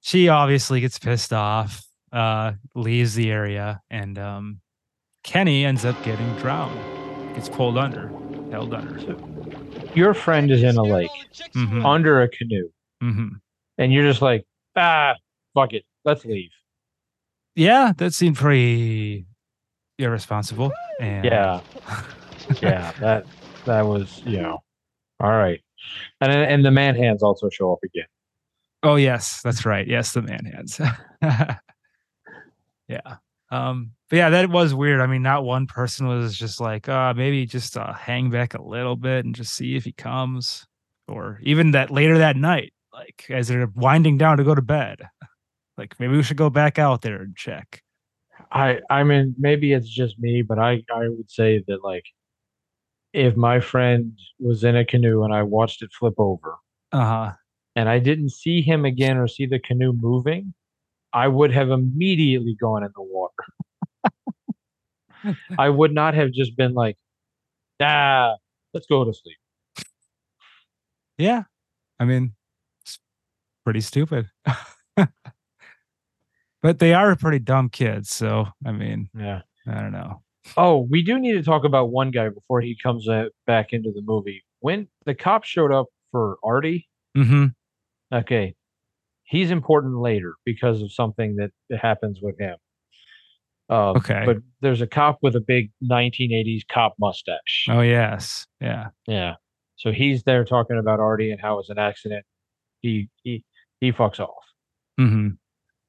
[0.00, 4.60] she obviously gets pissed off, uh, leaves the area, and um,
[5.24, 6.78] Kenny ends up getting drowned,
[7.34, 8.08] gets pulled under,
[8.50, 8.98] held under.
[9.94, 11.10] Your friend is in a lake
[11.54, 11.84] Mhm.
[11.84, 12.68] under a canoe.
[13.00, 13.28] hmm
[13.80, 14.44] and you're just like,
[14.76, 15.14] ah,
[15.54, 16.50] fuck it, let's leave.
[17.54, 19.26] Yeah, that seemed pretty
[19.98, 20.72] irresponsible.
[21.00, 21.60] And Yeah,
[22.60, 23.26] yeah, that
[23.66, 24.58] that was you know,
[25.20, 25.60] all right,
[26.20, 28.06] and then- and the man hands also show up again.
[28.82, 29.86] Oh yes, that's right.
[29.86, 30.80] Yes, the man hands.
[32.88, 33.16] yeah.
[33.50, 35.00] Um, but yeah, that was weird.
[35.00, 38.62] I mean, not one person was just like, uh, maybe just uh, hang back a
[38.62, 40.66] little bit and just see if he comes,
[41.06, 45.00] or even that later that night, like as they're winding down to go to bed,
[45.78, 47.82] like maybe we should go back out there and check.
[48.52, 52.04] I I mean maybe it's just me, but I I would say that like
[53.12, 56.56] if my friend was in a canoe and I watched it flip over
[56.92, 57.32] Uh huh.
[57.76, 60.54] and I didn't see him again or see the canoe moving,
[61.12, 63.34] I would have immediately gone in the water.
[65.58, 66.96] I would not have just been like,
[67.80, 68.34] ah,
[68.74, 69.36] let's go to sleep.
[71.16, 71.42] Yeah.
[71.98, 72.34] I mean,
[72.82, 72.98] it's
[73.64, 74.30] pretty stupid.
[76.62, 78.10] but they are pretty dumb kids.
[78.10, 79.42] So, I mean, Yeah.
[79.66, 80.22] I don't know.
[80.56, 83.06] Oh, we do need to talk about one guy before he comes
[83.46, 84.42] back into the movie.
[84.60, 87.46] When the cop showed up for Artie, Mm-hmm.
[88.14, 88.54] okay,
[89.28, 92.56] he's important later because of something that happens with him.
[93.68, 94.22] Um, Okay.
[94.24, 97.66] But there's a cop with a big 1980s cop mustache.
[97.68, 98.46] Oh, yes.
[98.60, 98.88] Yeah.
[99.06, 99.34] Yeah.
[99.76, 102.24] So he's there talking about Artie and how it was an accident.
[102.80, 103.44] He he
[103.80, 104.44] he fucks off.
[104.98, 105.28] Mm-hmm.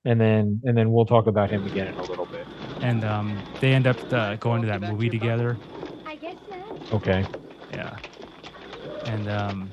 [0.05, 2.45] And then and then we'll talk about him again in a little bit.
[2.81, 5.57] And um, they end up uh, going to that movie together.
[6.05, 6.93] I guess not.
[6.93, 7.25] Okay.
[7.71, 7.97] Yeah.
[9.05, 9.71] And um,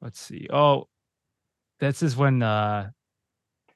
[0.00, 0.46] let's see.
[0.50, 0.88] Oh,
[1.80, 2.90] this is when uh,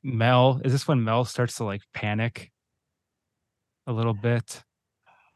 [0.03, 0.61] Mel.
[0.65, 2.53] Is this when Mel starts to like panic
[3.87, 4.63] a little bit?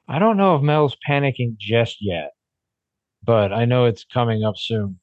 [0.06, 2.30] I don't know if Mel's panicking just yet,
[3.22, 4.98] but I know it's coming up soon.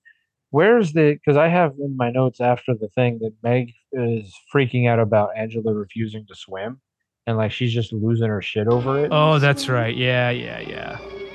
[0.51, 4.87] Where's the because I have in my notes after the thing that Meg is freaking
[4.89, 6.79] out about Angela refusing to swim
[7.27, 9.09] and like she's just losing her shit over it.
[9.11, 9.95] Oh, that's right.
[9.95, 10.97] Yeah, yeah, yeah.
[10.99, 11.34] Yeah.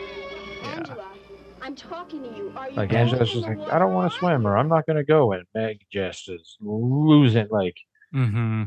[1.70, 2.52] Angela, I'm talking to you.
[2.56, 5.04] Are you Like Angela's just like, I don't want to swim or I'm not gonna
[5.04, 7.76] go and Meg just is losing like
[8.14, 8.64] Mm-hmm.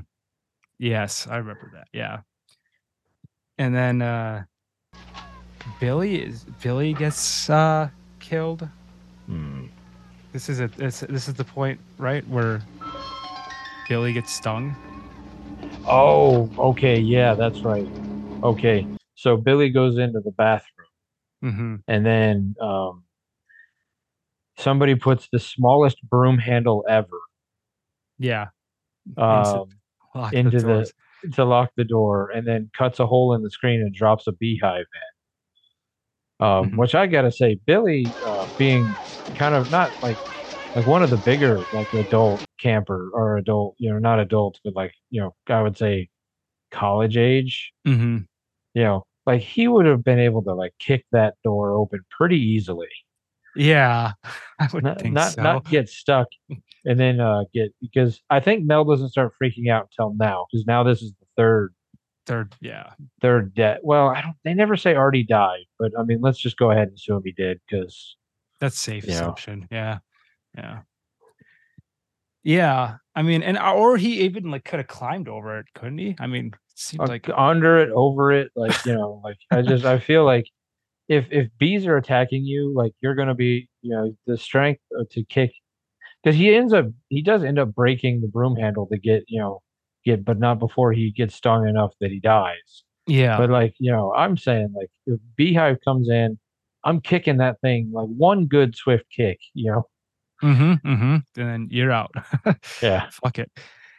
[0.80, 1.88] Yes, I remember that.
[1.92, 2.20] Yeah.
[3.58, 4.46] And then uh
[5.80, 7.89] Billy is Billy gets uh
[8.20, 8.68] killed.
[9.26, 9.66] hmm.
[10.32, 12.62] This is a this, this is the point, right, where
[13.88, 14.76] Billy gets stung.
[15.86, 17.88] Oh, okay, yeah, that's right.
[18.44, 18.88] Okay.
[19.16, 20.73] So Billy goes into the bathroom
[21.43, 21.75] Mm-hmm.
[21.88, 23.03] and then um,
[24.58, 27.19] somebody puts the smallest broom handle ever
[28.17, 28.47] Yeah.
[29.17, 29.65] um,
[30.32, 30.93] into the doors.
[31.34, 34.32] to lock the door, and then cuts a hole in the screen and drops a
[34.32, 34.86] beehive
[36.39, 36.45] in.
[36.45, 36.77] Um, Mhm.
[36.77, 38.97] Which I gotta say, Billy, uh, being
[39.38, 40.19] kind of not like
[40.75, 44.75] like one of the bigger like adult camper or adult, you know, not adults, but
[44.75, 46.10] like you know, I would say
[46.71, 47.71] college age.
[47.88, 48.17] Mm-hmm.
[48.73, 52.40] You know, like he would have been able to like kick that door open pretty
[52.40, 52.90] easily.
[53.56, 54.14] Yeah,
[54.60, 55.44] I would not think not, so.
[55.44, 56.28] not get stuck
[56.86, 60.66] and then uh get because I think Mel doesn't start freaking out until now because
[60.66, 61.74] now this is the third
[62.26, 63.80] Third, yeah, third death.
[63.84, 64.36] Well, I don't.
[64.46, 67.34] They never say Artie died, but I mean, let's just go ahead and assume he
[67.34, 68.16] did because
[68.62, 69.68] that's safe assumption.
[69.70, 70.00] Yeah,
[70.58, 70.80] yeah,
[72.44, 72.96] yeah.
[73.14, 76.16] I mean, and or he even like could have climbed over it, couldn't he?
[76.18, 80.00] I mean, seems like under it, over it, like you know, like I just I
[80.00, 80.46] feel like
[81.08, 85.04] if if bees are attacking you, like you're gonna be, you know, the strength uh,
[85.12, 85.52] to kick
[86.24, 89.40] because he ends up he does end up breaking the broom handle to get you
[89.40, 89.62] know
[90.06, 92.84] get, but not before he gets stung enough that he dies.
[93.08, 96.38] yeah, But like, you know, I'm saying like if Beehive comes in,
[96.84, 99.88] I'm kicking that thing like one good swift kick, you know.
[100.44, 101.14] mm-hmm, mm-hmm.
[101.14, 102.12] And then you're out.
[102.82, 103.10] Yeah.
[103.12, 103.52] Fuck it.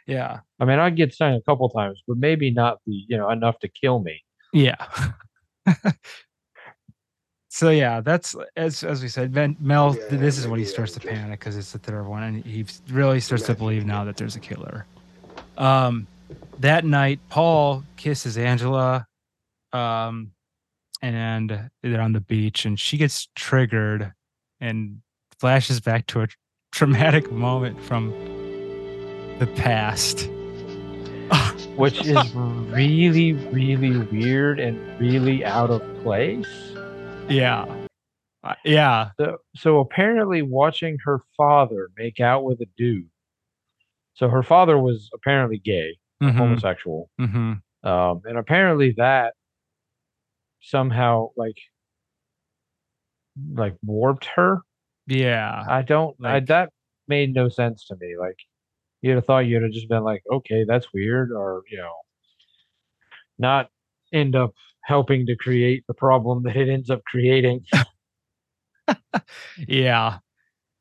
[0.07, 3.29] Yeah, I mean, I'd get stung a couple times, but maybe not the, you know,
[3.29, 4.23] enough to kill me.
[4.53, 4.75] yeah.
[7.49, 9.95] so yeah, that's as as we said, Ben, Mel.
[9.95, 12.23] Yeah, this is when he maybe starts to just- panic because it's the third one,
[12.23, 13.65] and he really starts to Imagine.
[13.65, 14.85] believe now that there's a killer.
[15.57, 16.07] Um,
[16.59, 19.07] that night, Paul kisses Angela,
[19.73, 20.31] um,
[21.01, 24.11] and they're on the beach, and she gets triggered,
[24.59, 25.01] and
[25.39, 26.27] flashes back to a
[26.71, 28.11] traumatic moment from
[29.39, 30.29] the past.
[31.75, 36.47] Which is really, really weird and really out of place.
[37.27, 37.65] Yeah,
[38.43, 43.09] Uh, yeah, So, so apparently, watching her father make out with a dude.
[44.13, 47.61] So her father was apparently gay, Mhm, homosexual, mhm.
[47.83, 49.33] um, and apparently that
[50.61, 51.57] somehow like
[53.53, 54.59] like warped her.
[55.07, 55.63] yeah.
[55.67, 56.15] I don't.
[56.23, 56.69] I, that
[57.07, 58.15] made no sense to me.
[58.17, 58.37] Like,
[59.05, 61.93] You'd have thought you'd have just been like, okay, that's weird, or you know,
[63.37, 63.69] not
[64.11, 67.63] end up helping to create the problem that it ends up creating.
[69.67, 70.17] yeah.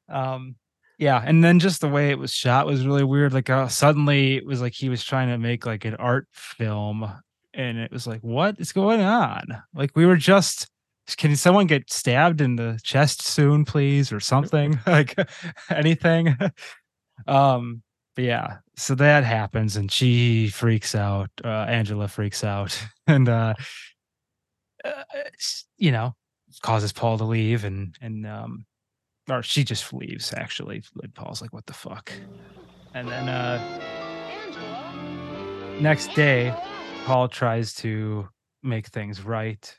[0.09, 0.57] Um
[0.97, 3.35] yeah, and then just the way it was shot was really weird.
[3.35, 7.11] Like uh, suddenly it was like he was trying to make like an art film
[7.53, 9.45] and it was like what is going on?
[9.75, 10.71] Like we were just
[11.19, 14.81] can someone get stabbed in the chest soon please or something?
[14.87, 15.15] like
[15.69, 16.39] anything.
[17.27, 17.83] um
[18.15, 21.31] but yeah, so that happens and she freaks out.
[21.45, 23.55] Uh Angela freaks out and uh,
[24.85, 25.03] uh
[25.79, 26.15] you know,
[26.63, 28.67] causes Paul to leave and and um
[29.29, 30.83] or she just leaves actually.
[31.03, 32.13] And Paul's like, what the fuck?
[32.95, 33.59] And then uh
[35.81, 36.55] next day,
[37.05, 38.29] Paul tries to
[38.63, 39.75] make things right,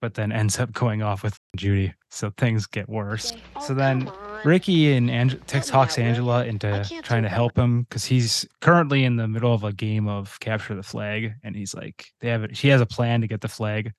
[0.00, 1.92] but then ends up going off with Judy.
[2.10, 3.32] So things get worse.
[3.60, 4.10] So then
[4.44, 9.28] Ricky and Ang- talks Angela into trying to help him because he's currently in the
[9.28, 12.56] middle of a game of capture the flag, and he's like, they have it.
[12.56, 13.92] She has a plan to get the flag.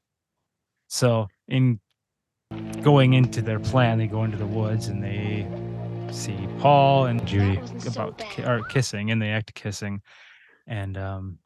[0.88, 1.80] So in
[2.82, 5.48] going into their plan, they go into the woods and they
[6.12, 10.02] see Paul and Judy about ki- or kissing, and they act kissing,
[10.68, 11.40] and um,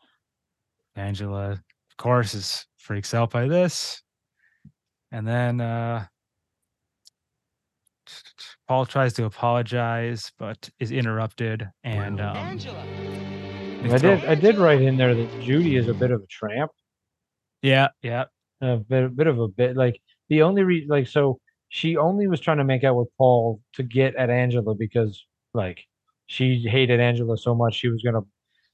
[0.96, 1.62] Angela, of
[1.98, 4.02] course, is freaks out by this,
[5.12, 6.06] and then uh,
[8.68, 12.58] Paul tries to apologize, but is interrupted, and um,
[13.84, 16.72] I did I did write in there that Judy is a bit of a tramp.
[17.62, 18.26] Yeah, yeah,
[18.62, 22.28] a bit, a bit of a bit like the only reason like so she only
[22.28, 25.24] was trying to make out with Paul to get at Angela because
[25.54, 25.86] like
[26.28, 28.22] she hated Angela so much she was gonna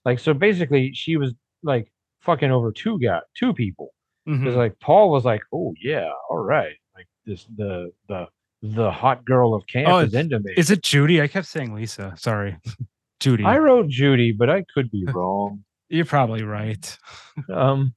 [0.06, 3.89] like so basically she was like fucking over two guy two people.
[4.25, 4.58] Because Mhm.
[4.58, 6.75] like Paul was like oh yeah all right.
[6.95, 8.27] Like this the the
[8.62, 10.54] the hot girl of camp Oh, is into me.
[10.58, 11.21] Is it Judy?
[11.21, 12.13] I kept saying Lisa.
[12.17, 12.58] Sorry,
[13.19, 13.43] Judy.
[13.43, 15.63] I wrote Judy, but I could be wrong.
[15.89, 16.97] You're probably right.
[17.54, 17.93] um,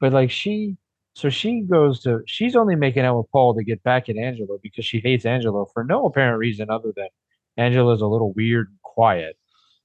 [0.00, 0.76] but like she,
[1.14, 4.58] so she goes to, she's only making out with Paul to get back at Angela
[4.62, 7.08] because she hates Angela for no apparent reason other than
[7.56, 9.36] Angela's a little weird and quiet.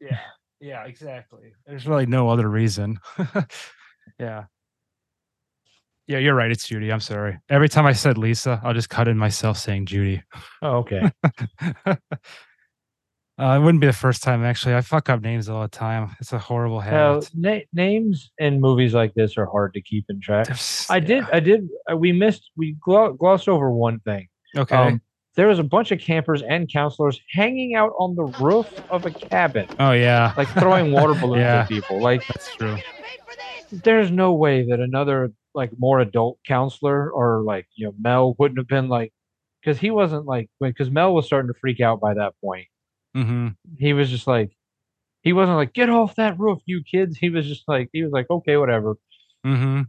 [0.02, 0.20] Yeah,
[0.60, 1.54] yeah, exactly.
[1.66, 3.00] There's really no other reason.
[4.20, 4.46] yeah.
[6.08, 6.50] Yeah, you're right.
[6.52, 6.92] It's Judy.
[6.92, 7.38] I'm sorry.
[7.50, 10.24] Every time I said Lisa, I'll just cut in myself saying Judy.
[10.62, 11.12] Oh, okay.
[11.86, 11.96] uh,
[13.40, 14.74] it wouldn't be the first time, actually.
[14.74, 16.16] I fuck up names all the time.
[16.20, 17.30] It's a horrible Now, habit.
[17.36, 20.48] na- names in movies like this are hard to keep in track.
[20.48, 24.28] There's- I did, I did, uh, we missed, we glo- glossed over one thing.
[24.56, 24.76] Okay.
[24.76, 25.02] Um,
[25.36, 29.12] there was a bunch of campers and counselors hanging out on the roof of a
[29.12, 30.34] cabin, oh, yeah.
[30.36, 31.62] like throwing water balloons Yeah.
[31.64, 32.00] at people.
[32.02, 32.78] Like, That's true.
[33.72, 38.60] there's no way that another like more adult counselor or like you know Mel wouldn't
[38.60, 39.12] have been like
[39.62, 42.68] because he wasn't like because Mel was starting to freak out by that point.
[43.14, 44.52] hmm He was just like
[45.24, 47.18] he wasn't like get off that roof, you kids.
[47.18, 48.96] He was just like he was like okay, whatever.
[49.46, 49.82] Mm-hmm.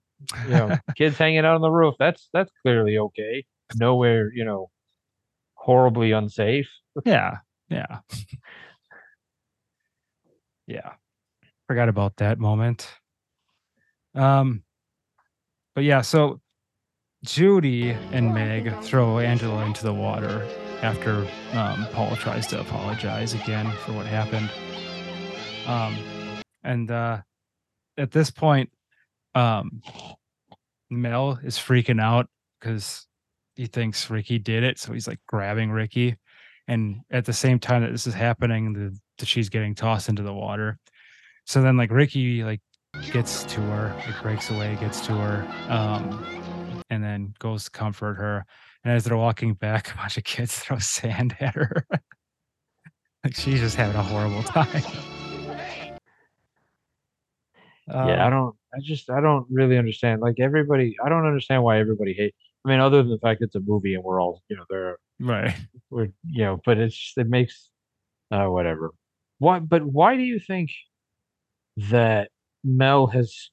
[0.47, 1.95] You know, kids hanging out on the roof.
[1.99, 3.45] That's that's clearly okay.
[3.77, 4.71] Nowhere, you know,
[5.55, 6.71] horribly unsafe.
[7.05, 7.37] Yeah.
[7.69, 7.99] Yeah.
[10.67, 10.93] yeah.
[11.67, 12.89] Forgot about that moment.
[14.15, 14.63] Um
[15.79, 16.41] but yeah, so
[17.25, 20.45] Judy and Meg throw Angela into the water
[20.83, 24.51] after um, Paul tries to apologize again for what happened.
[25.69, 25.97] Um,
[26.65, 27.19] and uh,
[27.97, 28.73] at this point,
[29.37, 29.81] um,
[30.91, 32.27] Mel is freaking out
[32.59, 33.07] because
[33.55, 34.81] he thinks Ricky did it.
[34.81, 36.17] So he's like grabbing Ricky.
[36.67, 40.25] And at the same time that this is happening, the, the she's getting tossed into
[40.25, 40.77] the water.
[41.47, 42.63] So then like Ricky like
[43.13, 46.25] gets to her, It breaks away, gets to her, um,
[46.91, 48.45] and then goes to comfort her.
[48.85, 51.87] And as they're walking back, a bunch of kids throw sand at her.
[53.25, 54.83] like she's just having a horrible time.
[57.89, 58.55] yeah, I Um, don't.
[58.75, 60.21] I just I don't really understand.
[60.21, 62.35] Like everybody, I don't understand why everybody hate.
[62.65, 64.99] I mean, other than the fact it's a movie and we're all you know they're
[65.21, 65.55] right.
[65.91, 67.71] we're you know, but it's just, it makes
[68.31, 68.91] uh whatever.
[69.39, 69.59] Why?
[69.61, 70.71] But why do you think
[71.77, 72.31] that
[72.77, 73.51] Mel has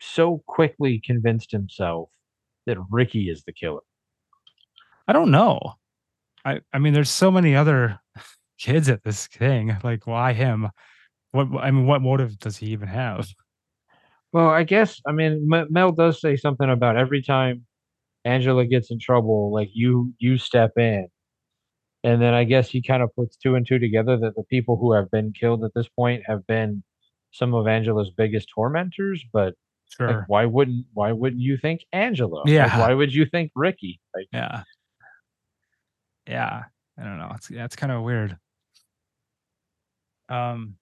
[0.00, 2.08] so quickly convinced himself
[2.66, 3.80] that Ricky is the killer?
[5.08, 5.74] I don't know.
[6.44, 8.00] I I mean, there's so many other
[8.58, 9.76] kids at this thing.
[9.82, 10.68] Like, why him?
[11.32, 13.28] What I mean, what motive does he even have?
[14.32, 17.66] Well, I guess I mean M- Mel does say something about every time
[18.24, 21.08] Angela gets in trouble, like you you step in,
[22.04, 24.76] and then I guess he kind of puts two and two together that the people
[24.76, 26.82] who have been killed at this point have been
[27.36, 29.24] some of Angela's biggest tormentors.
[29.32, 29.54] But
[30.00, 32.38] like, why wouldn't why wouldn't you think Angela?
[32.40, 32.78] Like, Yeah.
[32.78, 34.00] why would you think Ricky?
[34.14, 34.62] Like, Yeah.
[36.26, 36.64] Yeah.
[36.98, 37.30] I don't know.
[37.34, 38.36] It's that's kind of weird.
[40.28, 40.76] Um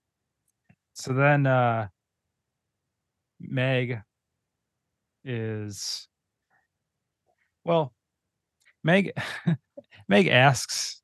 [0.94, 1.88] so then uh
[3.40, 4.00] Meg
[5.24, 6.08] is
[7.64, 7.92] well
[8.82, 9.12] Meg
[10.08, 11.02] Meg asks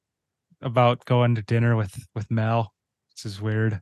[0.63, 2.73] about going to dinner with with Mel.
[3.17, 3.81] This is weird.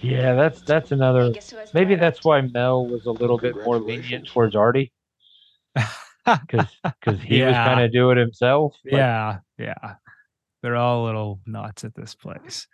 [0.00, 1.32] Yeah, that's that's another.
[1.74, 4.92] Maybe that's why Mel was a little bit more lenient towards Artie,
[5.74, 7.64] because because he was Yeah.
[7.64, 8.74] kind of do it himself.
[8.84, 9.94] Like, yeah, yeah.
[10.62, 12.66] They're all little nuts at this place.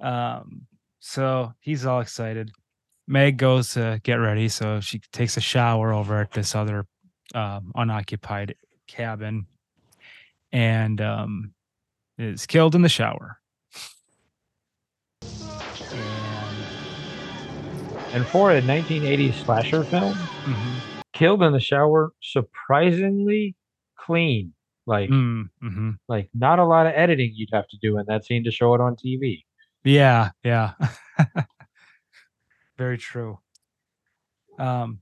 [0.00, 0.66] Um,
[1.00, 2.50] so he's all excited.
[3.08, 6.86] Meg goes to get ready, so she takes a shower over at this other
[7.34, 8.54] um, unoccupied
[8.86, 9.46] cabin,
[10.52, 11.52] and um,
[12.18, 13.38] is killed in the shower.
[18.18, 23.54] And for a 1980s slasher film, mhm, killed in the shower, surprisingly
[23.96, 24.54] clean.
[24.86, 25.98] Like mm, mhm.
[26.08, 28.74] like not a lot of editing you'd have to do in that scene to show
[28.74, 29.44] it on TV.
[29.84, 30.72] Yeah, yeah.
[32.76, 33.38] Very true.
[34.58, 35.00] Um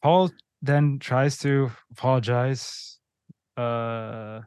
[0.00, 0.30] Paul
[0.62, 3.00] then tries to apologize
[3.56, 4.42] uh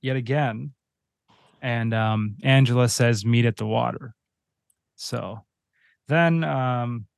[0.00, 0.72] yet again.
[1.60, 4.14] And um Angela says meet at the water.
[4.96, 5.44] So
[6.08, 7.08] then um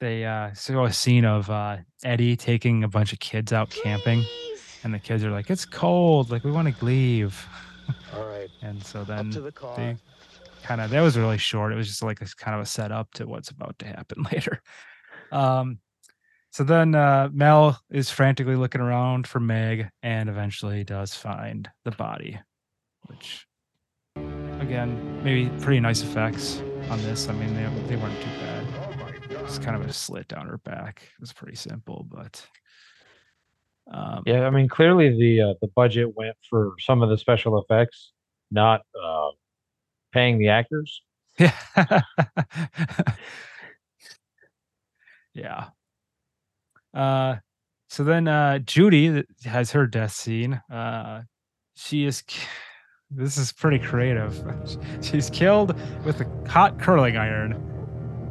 [0.00, 4.24] they uh show a scene of uh Eddie taking a bunch of kids out camping
[4.82, 7.46] and the kids are like, It's cold, like we want to leave.
[8.16, 9.76] All right, And so up then to the car.
[9.76, 9.96] they
[10.62, 11.72] kind of that was really short.
[11.72, 14.62] It was just like a kind of a setup to what's about to happen later.
[15.32, 15.78] Um,
[16.52, 21.92] so then uh, Mel is frantically looking around for Meg and eventually does find the
[21.92, 22.40] body,
[23.06, 23.46] which
[24.60, 27.28] again maybe pretty nice effects on this.
[27.28, 28.59] I mean they they weren't too bad.
[29.50, 31.02] It's kind of a slit down her back.
[31.02, 32.46] It was pretty simple, but
[33.92, 37.60] um, Yeah, I mean clearly the uh, the budget went for some of the special
[37.60, 38.12] effects,
[38.50, 39.30] not uh,
[40.12, 41.02] paying the actors.
[41.38, 41.52] Yeah.
[45.34, 45.68] yeah.
[46.94, 47.36] Uh
[47.88, 50.54] so then uh Judy has her death scene.
[50.72, 51.22] Uh
[51.74, 52.22] she is
[53.10, 54.42] this is pretty creative.
[55.02, 55.74] She's killed
[56.04, 57.54] with a hot curling iron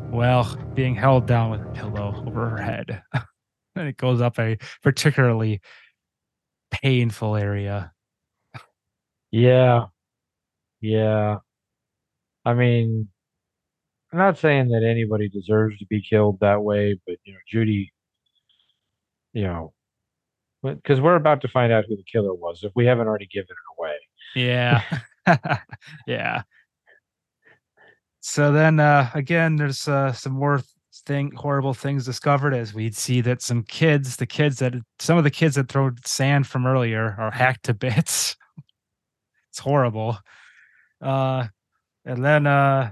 [0.10, 3.02] while being held down with a pillow over her head.
[3.76, 5.62] and it goes up a particularly
[6.72, 7.92] painful area.
[9.32, 9.86] Yeah,
[10.82, 11.38] yeah.
[12.46, 13.10] I mean,
[14.12, 17.92] I'm not saying that anybody deserves to be killed that way, but you know, Judy,
[19.34, 19.74] you know,
[20.64, 23.50] because we're about to find out who the killer was if we haven't already given
[23.50, 23.96] it away.
[24.36, 24.82] Yeah.
[26.08, 26.44] yeah.
[28.22, 30.62] So then uh again there's uh some more
[31.06, 35.24] thing horrible things discovered as we'd see that some kids, the kids that some of
[35.24, 38.36] the kids that throw sand from earlier are hacked to bits.
[39.50, 40.18] it's horrible.
[41.02, 41.48] Uh
[42.06, 42.92] and then uh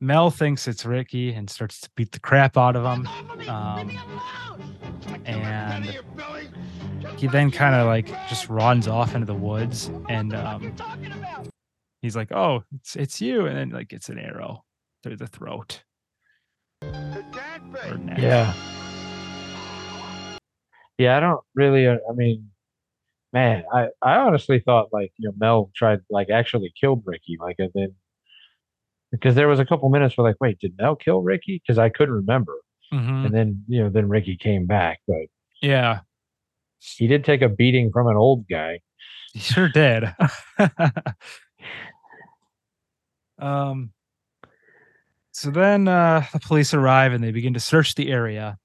[0.00, 3.06] Mel thinks it's Ricky and starts to beat the crap out of him.
[3.48, 3.98] Um
[5.24, 5.84] and
[7.16, 10.74] he then kind of like just runs off into the woods and um
[12.02, 14.64] he's like oh it's it's you and then like gets an arrow
[15.02, 15.82] through the throat.
[18.18, 18.52] Yeah.
[20.98, 21.86] Yeah, I don't really.
[21.86, 22.50] uh, I mean,
[23.32, 27.56] man, I I honestly thought like you know Mel tried like actually killed Ricky, like
[27.58, 27.94] and then
[29.10, 31.60] because there was a couple minutes where like, wait, did Mel kill Ricky?
[31.64, 32.56] Because I couldn't remember,
[32.92, 33.26] Mhm.
[33.26, 35.26] and then you know then Ricky came back, but
[35.60, 36.00] yeah
[36.78, 38.80] he did take a beating from an old guy.
[39.32, 40.04] he sure did
[43.42, 43.92] um
[45.32, 48.58] so then uh the police arrive and they begin to search the area.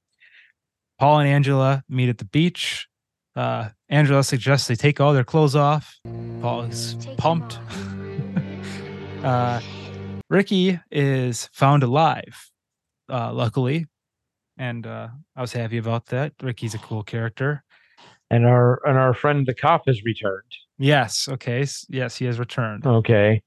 [0.99, 2.88] Paul and angela meet at the beach.
[3.36, 5.97] Uh angela suggests they take all their clothes off.
[6.41, 7.59] Paul is Take 'em pumped.
[9.23, 9.61] uh
[10.30, 12.49] ricky is found alive
[13.09, 13.86] uh luckily.
[14.57, 16.34] And uh i was happy about that.
[16.41, 17.63] Ricky's a cool character.
[18.30, 20.51] And our and our friend the cop has returned.
[20.80, 22.86] yes okay yes he has returned.
[22.86, 23.41] Okay.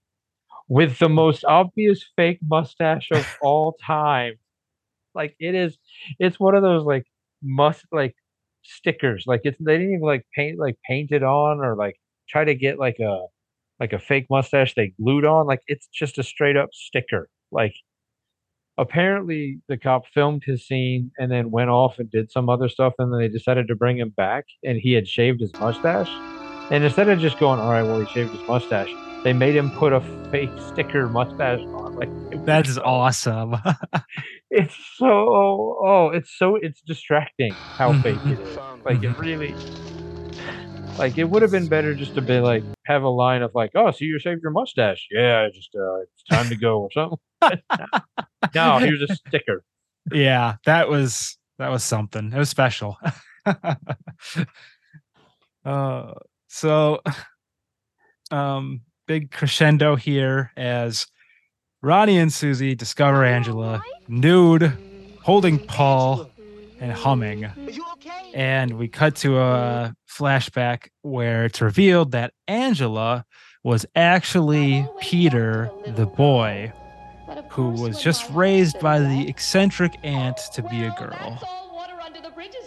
[0.71, 4.35] With the most obvious fake mustache of all time.
[5.15, 5.77] Like it is
[6.19, 7.05] it's one of those like
[7.43, 8.15] must like
[8.63, 9.25] stickers.
[9.27, 11.97] Like it's they didn't even like paint like paint it on or like
[12.29, 13.27] try to get like a
[13.81, 15.47] like a fake mustache they glued on.
[15.47, 17.29] Like it's just a straight up sticker.
[17.53, 17.75] Like
[18.79, 22.95] apparently the cop filmed his scene and then went off and did some other stuff
[22.99, 26.11] and then they decided to bring him back and he had shaved his mustache.
[26.71, 28.91] And instead of just going, all right, well, he shaved his mustache,
[29.25, 30.01] they made him put a
[30.31, 31.95] fake sticker mustache on.
[31.97, 33.57] Like that is so- awesome
[34.51, 38.33] It's so oh, it's so it's distracting how fake Mhm.
[38.33, 38.59] it is.
[38.85, 39.55] Like it really,
[40.99, 43.71] like it would have been better just to be like have a line of like,
[43.77, 45.07] oh, so you shaved your mustache?
[45.13, 47.19] Yeah, just uh, it's time to go or something.
[48.55, 49.63] no, here's a sticker.
[50.13, 52.33] Yeah, that was that was something.
[52.33, 52.97] It was special.
[55.65, 56.13] uh,
[56.49, 57.01] so,
[58.31, 58.81] um,
[59.11, 61.05] big crescendo here as
[61.83, 64.73] Ronnie and Susie discover Angela nude,
[65.21, 66.31] holding Paul,
[66.79, 67.51] and humming.
[68.35, 73.25] And we cut to a flashback where it's revealed that Angela
[73.65, 76.73] was actually Peter, the boy,
[77.51, 81.43] who was just raised by the eccentric aunt to be a girl.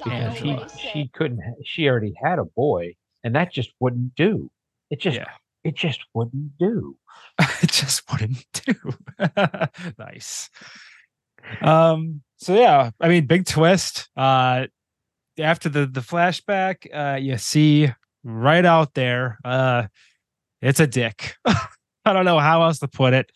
[0.03, 4.51] Because she, she couldn't, she already had a boy, and that just wouldn't do.
[4.89, 5.27] It just, Yeah,
[5.63, 6.97] it just wouldn't do.
[7.61, 8.73] it just wouldn't do.
[9.97, 10.49] nice.
[11.61, 12.21] Um.
[12.37, 14.09] So yeah, I mean, big twist.
[14.17, 14.67] Uh,
[15.39, 17.89] after the the flashback, uh, you see
[18.23, 19.87] right out there, uh,
[20.61, 21.35] it's a dick.
[21.45, 23.31] I don't know how else to put it.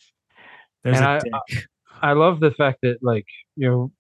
[0.84, 1.20] There's And a I-
[1.50, 1.64] dick.
[2.02, 3.26] I love the fact that like
[3.56, 3.92] you know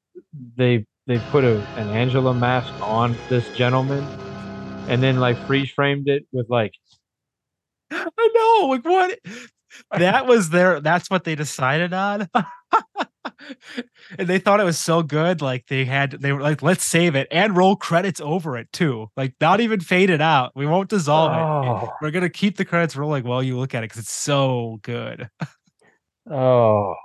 [0.55, 4.03] they they put a an Angela mask on this gentleman,
[4.88, 6.73] and then like freeze framed it with like
[7.91, 8.67] I know.
[8.67, 9.19] Like what?
[9.91, 10.79] That was their.
[10.79, 12.27] That's what they decided on.
[14.17, 15.41] and they thought it was so good.
[15.41, 16.11] Like they had.
[16.11, 19.11] They were like, let's save it and roll credits over it too.
[19.15, 20.53] Like not even fade it out.
[20.55, 21.35] We won't dissolve it.
[21.39, 24.79] oh We're gonna keep the credits rolling while you look at it because it's so
[24.81, 25.29] good.
[26.31, 26.95] oh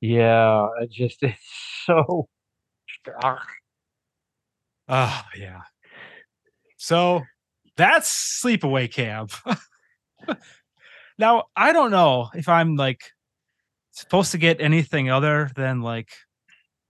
[0.00, 1.38] yeah, it just it's
[1.86, 2.28] so.
[3.22, 3.44] Ah.
[4.88, 5.60] Oh yeah.
[6.76, 7.22] So
[7.76, 9.32] that's sleepaway camp.
[11.18, 13.00] now I don't know if I'm like
[13.92, 16.10] supposed to get anything other than like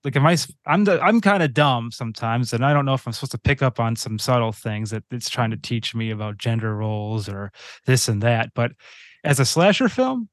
[0.04, 3.06] like am I I'm the, I'm kind of dumb sometimes and I don't know if
[3.06, 6.10] I'm supposed to pick up on some subtle things that it's trying to teach me
[6.10, 7.52] about gender roles or
[7.86, 8.72] this and that but
[9.24, 10.28] as a slasher film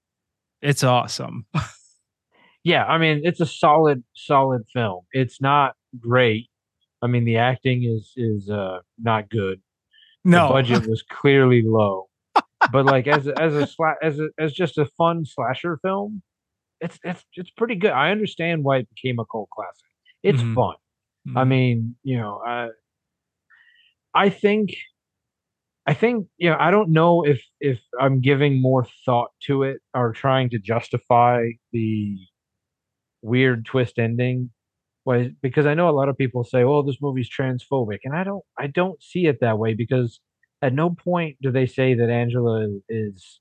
[0.62, 1.46] it's awesome.
[2.64, 5.06] yeah, I mean it's a solid solid film.
[5.12, 6.50] It's not great.
[7.02, 9.62] I mean the acting is is uh not good.
[10.26, 10.48] No.
[10.48, 12.08] the budget was clearly low.
[12.72, 16.22] but like as a, as a sla- as a, as just a fun slasher film,
[16.82, 17.92] it's it's it's pretty good.
[17.92, 19.86] I understand why it became a cult classic.
[20.24, 20.56] It's Mhm.
[20.56, 20.76] fun.
[21.36, 21.48] I Mhm.
[21.48, 22.70] mean, you know, I
[24.14, 24.72] I think
[25.86, 29.78] I think you know I don't know if if I'm giving more thought to it
[29.94, 32.18] or trying to justify the
[33.22, 34.52] weird twist ending
[35.18, 38.24] was because I know a lot of people say, "Oh, this movie's transphobic," and I
[38.24, 40.20] don't I don't see it that way because
[40.62, 43.40] at no point do they say that Angela is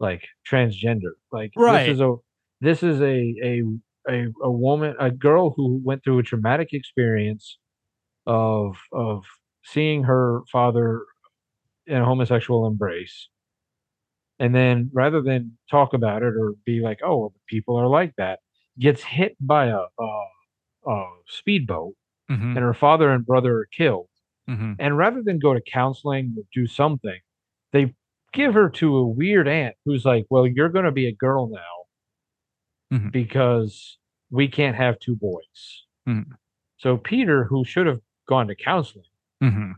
[0.00, 1.14] like transgender.
[1.32, 1.86] Like Right.
[1.86, 2.16] this is a
[2.60, 3.62] this is a a
[4.10, 7.58] a, a woman a girl who went through a traumatic experience
[8.26, 9.24] of of
[9.64, 11.04] seeing her father
[11.86, 13.28] in a homosexual embrace
[14.38, 18.40] and then rather than talk about it or be like oh people are like that
[18.78, 20.24] gets hit by a a,
[20.88, 21.94] a speedboat
[22.30, 24.08] Mhm, and her father and brother are killed
[24.48, 24.76] mhm.
[24.78, 27.18] and rather than go to counseling or do something,
[27.72, 27.94] they
[28.34, 31.48] give her to a weird aunt who's like, Well, you're going to be a girl
[31.48, 33.12] now Mhm.
[33.12, 33.98] because
[34.30, 35.86] we can't have two boys.
[36.08, 36.26] Mhm.
[36.76, 39.06] So Peter, who should have gone to counseling,
[39.42, 39.74] Mhm.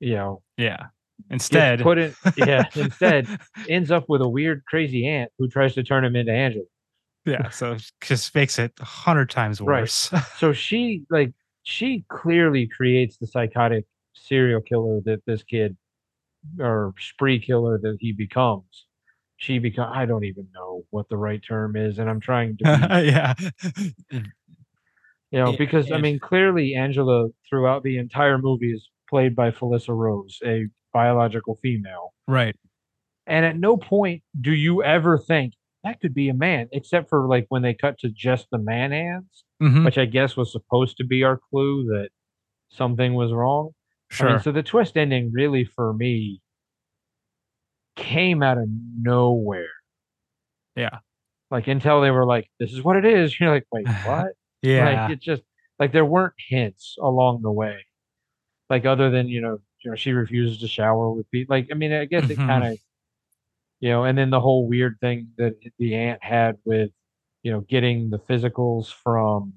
[0.00, 0.88] you know, Yeah.
[1.30, 3.26] Instead, put in, yeah, instead
[3.68, 6.66] ends up with a weird, crazy aunt who tries to turn him into Angela.
[7.28, 7.50] Yeah.
[7.50, 10.20] So it just makes it a hundred times worse Right.
[10.20, 10.28] worse.
[10.38, 15.76] So she, like, she clearly creates the psychotic serial killer that this kid
[16.60, 18.86] or spree killer that he becomes.
[19.36, 22.64] She become I don't even know what the right term is, and I'm trying to
[22.64, 22.70] be,
[23.10, 23.34] yeah.
[23.34, 24.26] Mm.
[25.30, 29.50] you know, Yeah, because I mean, clearly Angela throughout the entire movie is played by
[29.50, 32.14] Felissa Rose, a biological female.
[32.26, 32.56] Right.
[33.26, 35.52] And at no point do you ever think
[35.84, 38.90] that could be a man, except for like when they cut to just the man
[38.92, 39.84] hands, Mhm.
[39.84, 42.10] which I guess was supposed to be our clue that
[42.68, 43.70] something was wrong.
[44.10, 44.30] I Sure.
[44.30, 46.40] mean, so the twist ending really for me
[47.96, 48.68] came out of
[48.98, 49.68] nowhere.
[50.76, 50.98] Yeah.
[51.50, 55.02] Like until they were like, "This is what it is." You're like, "Wait, what?" yeah.
[55.06, 55.42] Like it just
[55.78, 57.84] like there weren't hints along the way.
[58.70, 61.54] Like other than you know, you know, she refuses to shower with people.
[61.56, 62.46] Like I mean, I guess it Mhm.
[62.46, 62.78] kind of,
[63.80, 66.90] you know, and then the whole weird thing that the aunt had with,
[67.42, 69.52] you know, getting the physicals from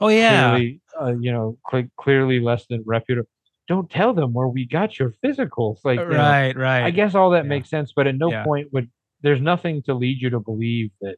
[0.00, 0.50] oh yeah.
[0.50, 3.28] clearly, uh, you know, cle clearly less than reputable.
[3.68, 5.78] Don't tell them where we got your physicals.
[5.84, 6.56] Like, you know, right.
[6.56, 6.82] Right.
[6.84, 7.48] I guess all that Yeah.
[7.50, 8.44] makes sense, but at no Yeah.
[8.44, 8.90] point would
[9.22, 11.16] there's nothing to lead you to believe that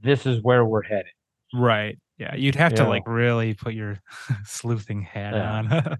[0.00, 1.12] this is where we're headed.
[1.52, 1.98] Right.
[2.18, 2.34] Yeah.
[2.36, 3.98] You'd have to like really put your
[4.44, 5.52] sleuthing hat Yeah.
[5.54, 5.98] on.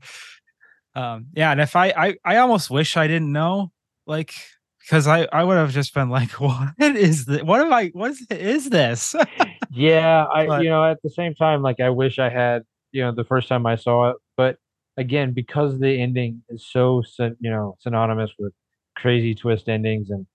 [0.95, 1.51] um, yeah.
[1.51, 3.73] And if I, I, I almost wish I didn't know
[4.07, 4.35] like
[4.81, 7.43] because I I would have just been like, what is this?
[7.43, 7.91] What am I?
[7.93, 9.15] What is, is this?
[9.71, 12.63] yeah, I But- you know at the same time, like I wish I had
[12.93, 14.57] you know the first time I saw it, but
[14.97, 18.53] again because the ending is so you know synonymous with
[18.97, 20.27] crazy twist endings, and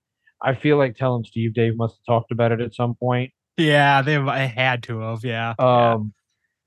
[0.41, 3.32] I feel like telling Steve Dave must have talked about it at some point.
[3.58, 5.24] yeah, they I had to have.
[5.24, 5.54] Yeah.
[5.60, 5.91] yeah.
[5.94, 6.14] Um,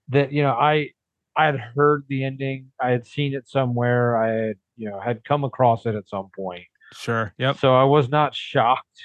[0.08, 0.90] that you know I
[1.36, 5.24] I had heard the ending, I had seen it somewhere, I had you know had
[5.24, 7.34] come across it at some point, Sure.
[7.38, 7.58] Yep.
[7.58, 9.00] so I was not shocked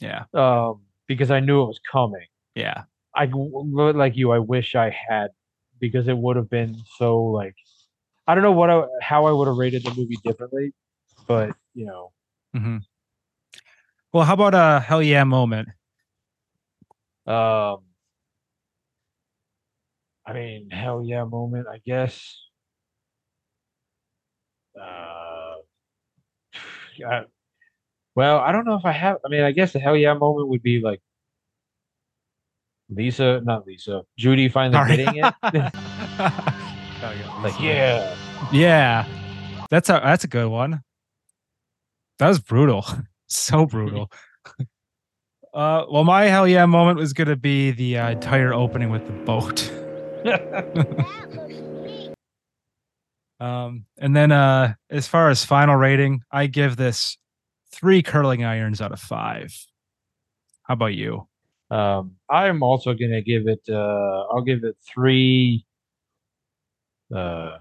[0.00, 0.24] Yeah.
[0.34, 2.26] um because I knew it was coming.
[2.54, 2.84] Yeah.
[3.14, 4.32] I like you.
[4.32, 5.28] I wish I had
[5.80, 7.54] because it would have been so like
[8.26, 10.72] I don't know what I, how I would have rated the movie differently,
[11.26, 12.12] but you know,
[12.56, 12.78] Mm-hmm.
[14.12, 15.68] Well, how about a hell yeah moment?
[17.26, 17.78] um,
[20.26, 21.66] I mean, hell yeah, moment.
[21.68, 22.40] I guess.
[24.80, 25.54] Uh,
[27.00, 27.22] I,
[28.14, 29.18] well, I don't know if I have.
[29.24, 31.00] I mean, I guess the hell yeah moment would be like
[32.88, 34.96] Lisa, not Lisa, Judy finally Sorry.
[34.96, 35.34] getting it.
[37.42, 38.16] like, yeah.
[38.52, 39.06] Yeah.
[39.70, 40.82] That's a that's a good one.
[42.18, 42.84] That was brutal.
[43.26, 44.10] so brutal.
[45.52, 49.12] uh well my hell yeah moment was gonna be the uh, entire opening with the
[49.24, 49.70] boat.
[53.44, 57.18] Um and then uh as far as final rating, I give this
[57.70, 59.52] three curling irons out of five.
[60.62, 61.28] How about you?
[61.70, 63.60] Um, I'm also gonna give it.
[63.68, 65.66] Uh, I'll give it three.
[67.14, 67.58] Uh,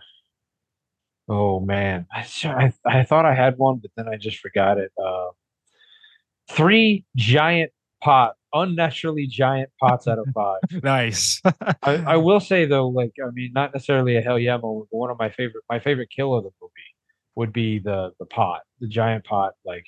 [1.28, 2.22] oh man, I
[3.04, 4.92] thought I had one, but then I just forgot it.
[5.04, 5.30] Uh,
[6.50, 7.72] three giant
[8.02, 10.84] pot, unnaturally giant pots out of five.
[10.84, 11.42] Nice.
[11.84, 14.98] I, I will say though, like I mean, not necessarily a hell yeah moment, but
[14.98, 16.72] one of my favorite my favorite kill of the movie
[17.36, 19.86] would be the the pot, the giant pot, like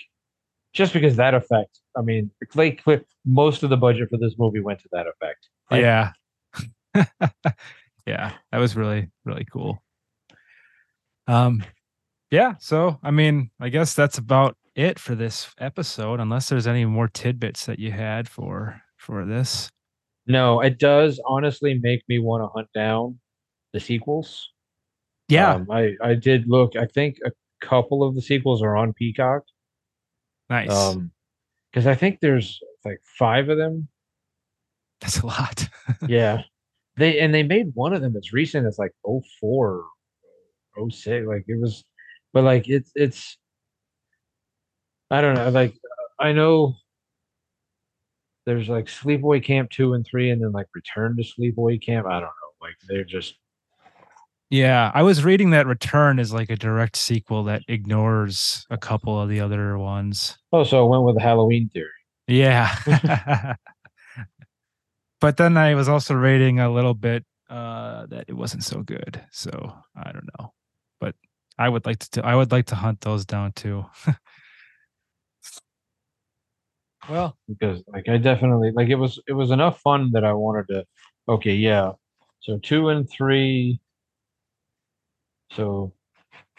[0.73, 1.79] just because that effect.
[1.97, 2.83] I mean, like
[3.25, 5.47] most of the budget for this movie went to that effect.
[5.71, 6.11] Like, yeah.
[8.05, 9.81] yeah, that was really really cool.
[11.27, 11.63] Um
[12.31, 16.85] yeah, so I mean, I guess that's about it for this episode unless there's any
[16.85, 19.69] more tidbits that you had for for this.
[20.27, 23.19] No, it does honestly make me want to hunt down
[23.73, 24.49] the sequels.
[25.29, 26.75] Yeah, Um, I I did look.
[26.75, 29.43] I think a couple of the sequels are on Peacock.
[30.49, 30.69] nice.
[30.71, 31.11] Um,
[31.71, 33.87] because I think there's like five of them.
[35.01, 35.67] that's a lot.
[36.07, 36.41] Yeah,
[36.97, 38.91] they and they made one of them as recent as like
[39.41, 39.83] 04,
[40.91, 41.27] 06.
[41.27, 41.83] Like it was,
[42.33, 43.37] but like it's it's.
[45.11, 45.49] I don't know.
[45.49, 45.73] Like
[46.19, 46.75] I know.
[48.45, 52.05] There's like Sleepaway Camp two and three, and then like Return to Sleepaway Camp.
[52.05, 52.29] I don't know.
[52.61, 53.35] Like they're just
[54.49, 59.19] yeah, I was reading that Return is like a direct sequel that ignores a couple
[59.19, 60.37] of the other ones.
[60.53, 61.89] Oh, so I went with the Halloween theory.
[62.27, 62.75] Yeah.
[65.19, 69.21] but then I was also rating a little bit uh that it wasn't so good.
[69.31, 70.53] So I don't know.
[70.99, 71.15] But
[71.57, 73.85] I would like to I would like to hunt those down too.
[77.09, 80.67] well, because like I definitely like it was it was enough fun that I wanted
[80.69, 80.85] to
[81.27, 81.93] okay, yeah.
[82.41, 83.79] So two and three.
[85.51, 85.93] So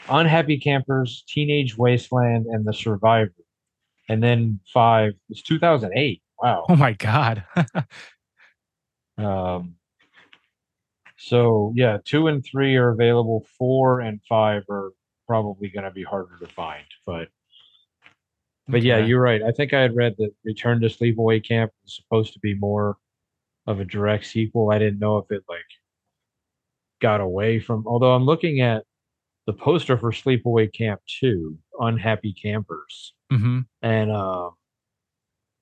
[0.08, 3.34] Unhappy Campers, Teenage Wasteland, and The Survivor.
[4.08, 6.22] And then five It's 2008.
[6.42, 6.64] Wow.
[6.68, 7.44] oh my god.
[9.18, 9.76] Um
[11.16, 13.46] so yeah, two and three are available.
[13.58, 14.90] Four and five are
[15.26, 17.28] probably gonna be harder to find, but
[18.68, 19.42] But yeah, you're right.
[19.42, 22.96] I think I had read that Return to Sleepaway Camp was supposed to be more
[23.66, 24.70] of a direct sequel.
[24.70, 25.60] I didn't know if it like
[27.00, 27.84] got away from.
[27.86, 28.84] Although I'm looking at
[29.46, 33.66] the poster for Sleepaway Camp 2, Unhappy Campers, Mhm.
[33.82, 34.50] and uh,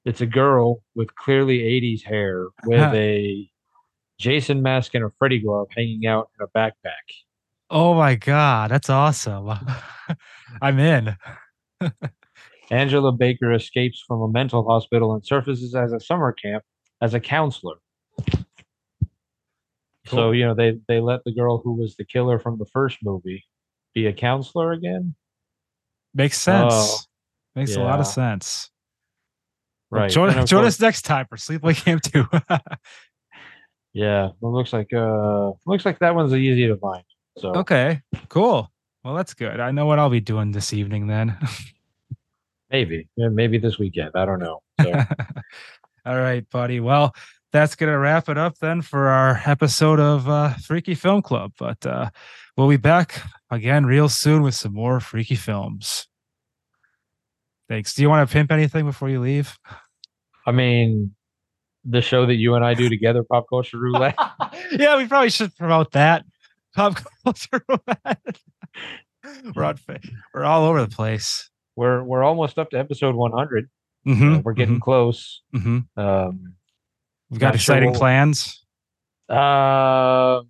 [0.06, 3.50] it's a girl with clearly 80s hair with a
[4.18, 6.92] Jason mask and a Freddy glove hanging out in a backpack.
[7.68, 9.50] Oh my god, that's awesome.
[10.62, 11.16] I'm in.
[12.70, 16.64] Angela Baker escapes from a mental hospital and surfaces as a summer camp
[17.00, 17.76] as a counselor.
[20.06, 22.98] So, you know, they they let the girl who was the killer from the first
[23.02, 23.44] movie
[23.94, 25.14] be a counselor again.
[26.14, 26.72] Makes sense.
[26.74, 26.98] Oh,
[27.56, 28.12] Makes a lot of yeah.
[28.12, 28.70] sense.
[29.90, 30.10] Well, Right.
[30.10, 32.26] Join, join course- us next time for Sleepaway Camp 2.
[33.96, 34.30] Yeah.
[34.40, 37.04] Well, looks like uh looks like that one's easy to find.
[37.38, 38.68] So okay, cool.
[39.04, 39.60] Well, that's good.
[39.60, 41.36] I know what I'll be doing this evening then.
[42.74, 43.08] maybe.
[43.16, 44.10] Yeah, maybe this weekend.
[44.16, 44.60] I don't know.
[44.82, 44.90] So
[46.06, 46.80] All right, buddy.
[46.80, 47.14] Well,
[47.52, 51.52] that's going to wrap it up then for our episode of uh, Freaky Film Club.
[51.56, 52.10] But uh,
[52.56, 56.08] we'll be back again real soon with some more freaky films.
[57.68, 57.94] Thanks.
[57.94, 59.56] Do you want to pimp anything before you leave?
[60.44, 61.14] I mean,
[61.84, 64.18] the show that you and I do together, Pop Culture Roulette.
[64.72, 66.24] yeah, we probably should promote that.
[66.74, 68.40] Pop Culture Roulette.
[69.54, 69.78] we're on,
[70.34, 71.48] we're all over the place.
[71.76, 73.68] We're we're almost up to episode 100.
[74.06, 75.42] Mm-hmm, Uh, we're getting close.
[75.52, 76.54] hmm Um,
[77.30, 78.64] We've got Not sure exciting we'll- plans.
[79.30, 80.42] uh,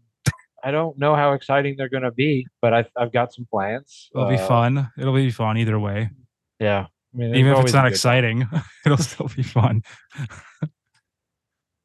[0.67, 4.11] I don't know how exciting they're going to be, but I, I've got some plans.
[4.15, 4.91] It'll be Uh, fun.
[4.99, 6.11] It'll be fun either way.
[6.59, 6.87] Yeah.
[7.15, 7.93] I mean, Even if it's not good time.
[7.93, 8.49] exciting,
[8.87, 9.83] it'll still be fun.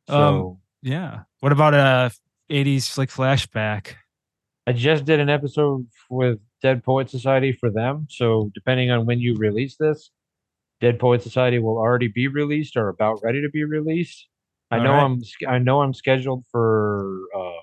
[0.09, 0.15] So
[0.49, 1.23] Um, Yeah.
[1.41, 2.11] What about a
[2.49, 3.93] 80s like flashback?
[4.65, 8.07] I just did an episode with Dead Poet Society for them.
[8.09, 10.11] So depending on when you release this,
[10.81, 14.27] Dead Poet Society will already be released or about ready to be released.
[14.71, 15.03] I know right.
[15.03, 17.61] I'm I know I'm scheduled for uh,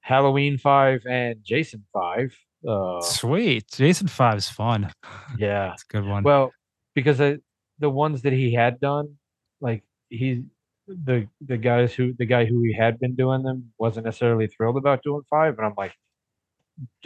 [0.00, 2.34] Halloween five and Jason five.
[2.66, 3.66] Uh, Sweet.
[3.70, 4.90] Jason 5 is fun.
[5.38, 5.72] yeah.
[5.72, 6.22] It's a good one.
[6.22, 6.52] Well,
[6.94, 7.38] because I,
[7.78, 9.16] the ones that he had done,
[9.60, 10.44] like he,
[10.86, 14.76] the the guys who the guy who he had been doing them wasn't necessarily thrilled
[14.76, 15.94] about doing five, and I'm like,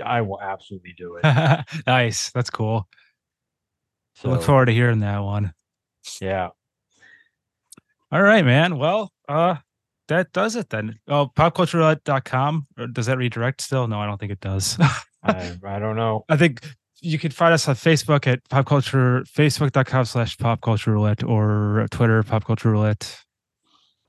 [0.04, 1.64] I will absolutely do it.
[1.86, 2.30] nice.
[2.30, 2.88] That's cool.
[4.14, 5.52] So Look forward to hearing that one.
[6.20, 6.48] yeah,
[8.10, 8.78] All right, man.
[8.78, 9.56] Well, uh,
[10.08, 10.98] that does it then.
[11.06, 12.66] Oh, popcultureroulette.com.
[12.78, 13.86] Or does that redirect still?
[13.86, 14.76] No, I don't think it does.
[15.22, 16.24] I I don't know.
[16.28, 16.64] I think
[17.00, 21.86] you can find us on Facebook at pop culture, facebook.com slash pop culture roulette or
[21.90, 23.22] Twitter, pop culture roulette,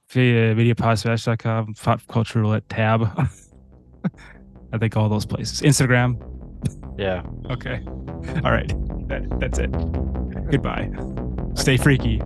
[0.10, 3.30] via mediapodspatch.com, pop culture roulette tab.
[4.72, 5.62] I think all those places.
[5.62, 6.18] Instagram.
[6.98, 7.24] Yeah.
[7.50, 7.82] Okay.
[8.44, 8.72] All right.
[9.08, 9.72] That, that's it.
[10.52, 10.90] Goodbye.
[11.56, 12.22] Stay freaky.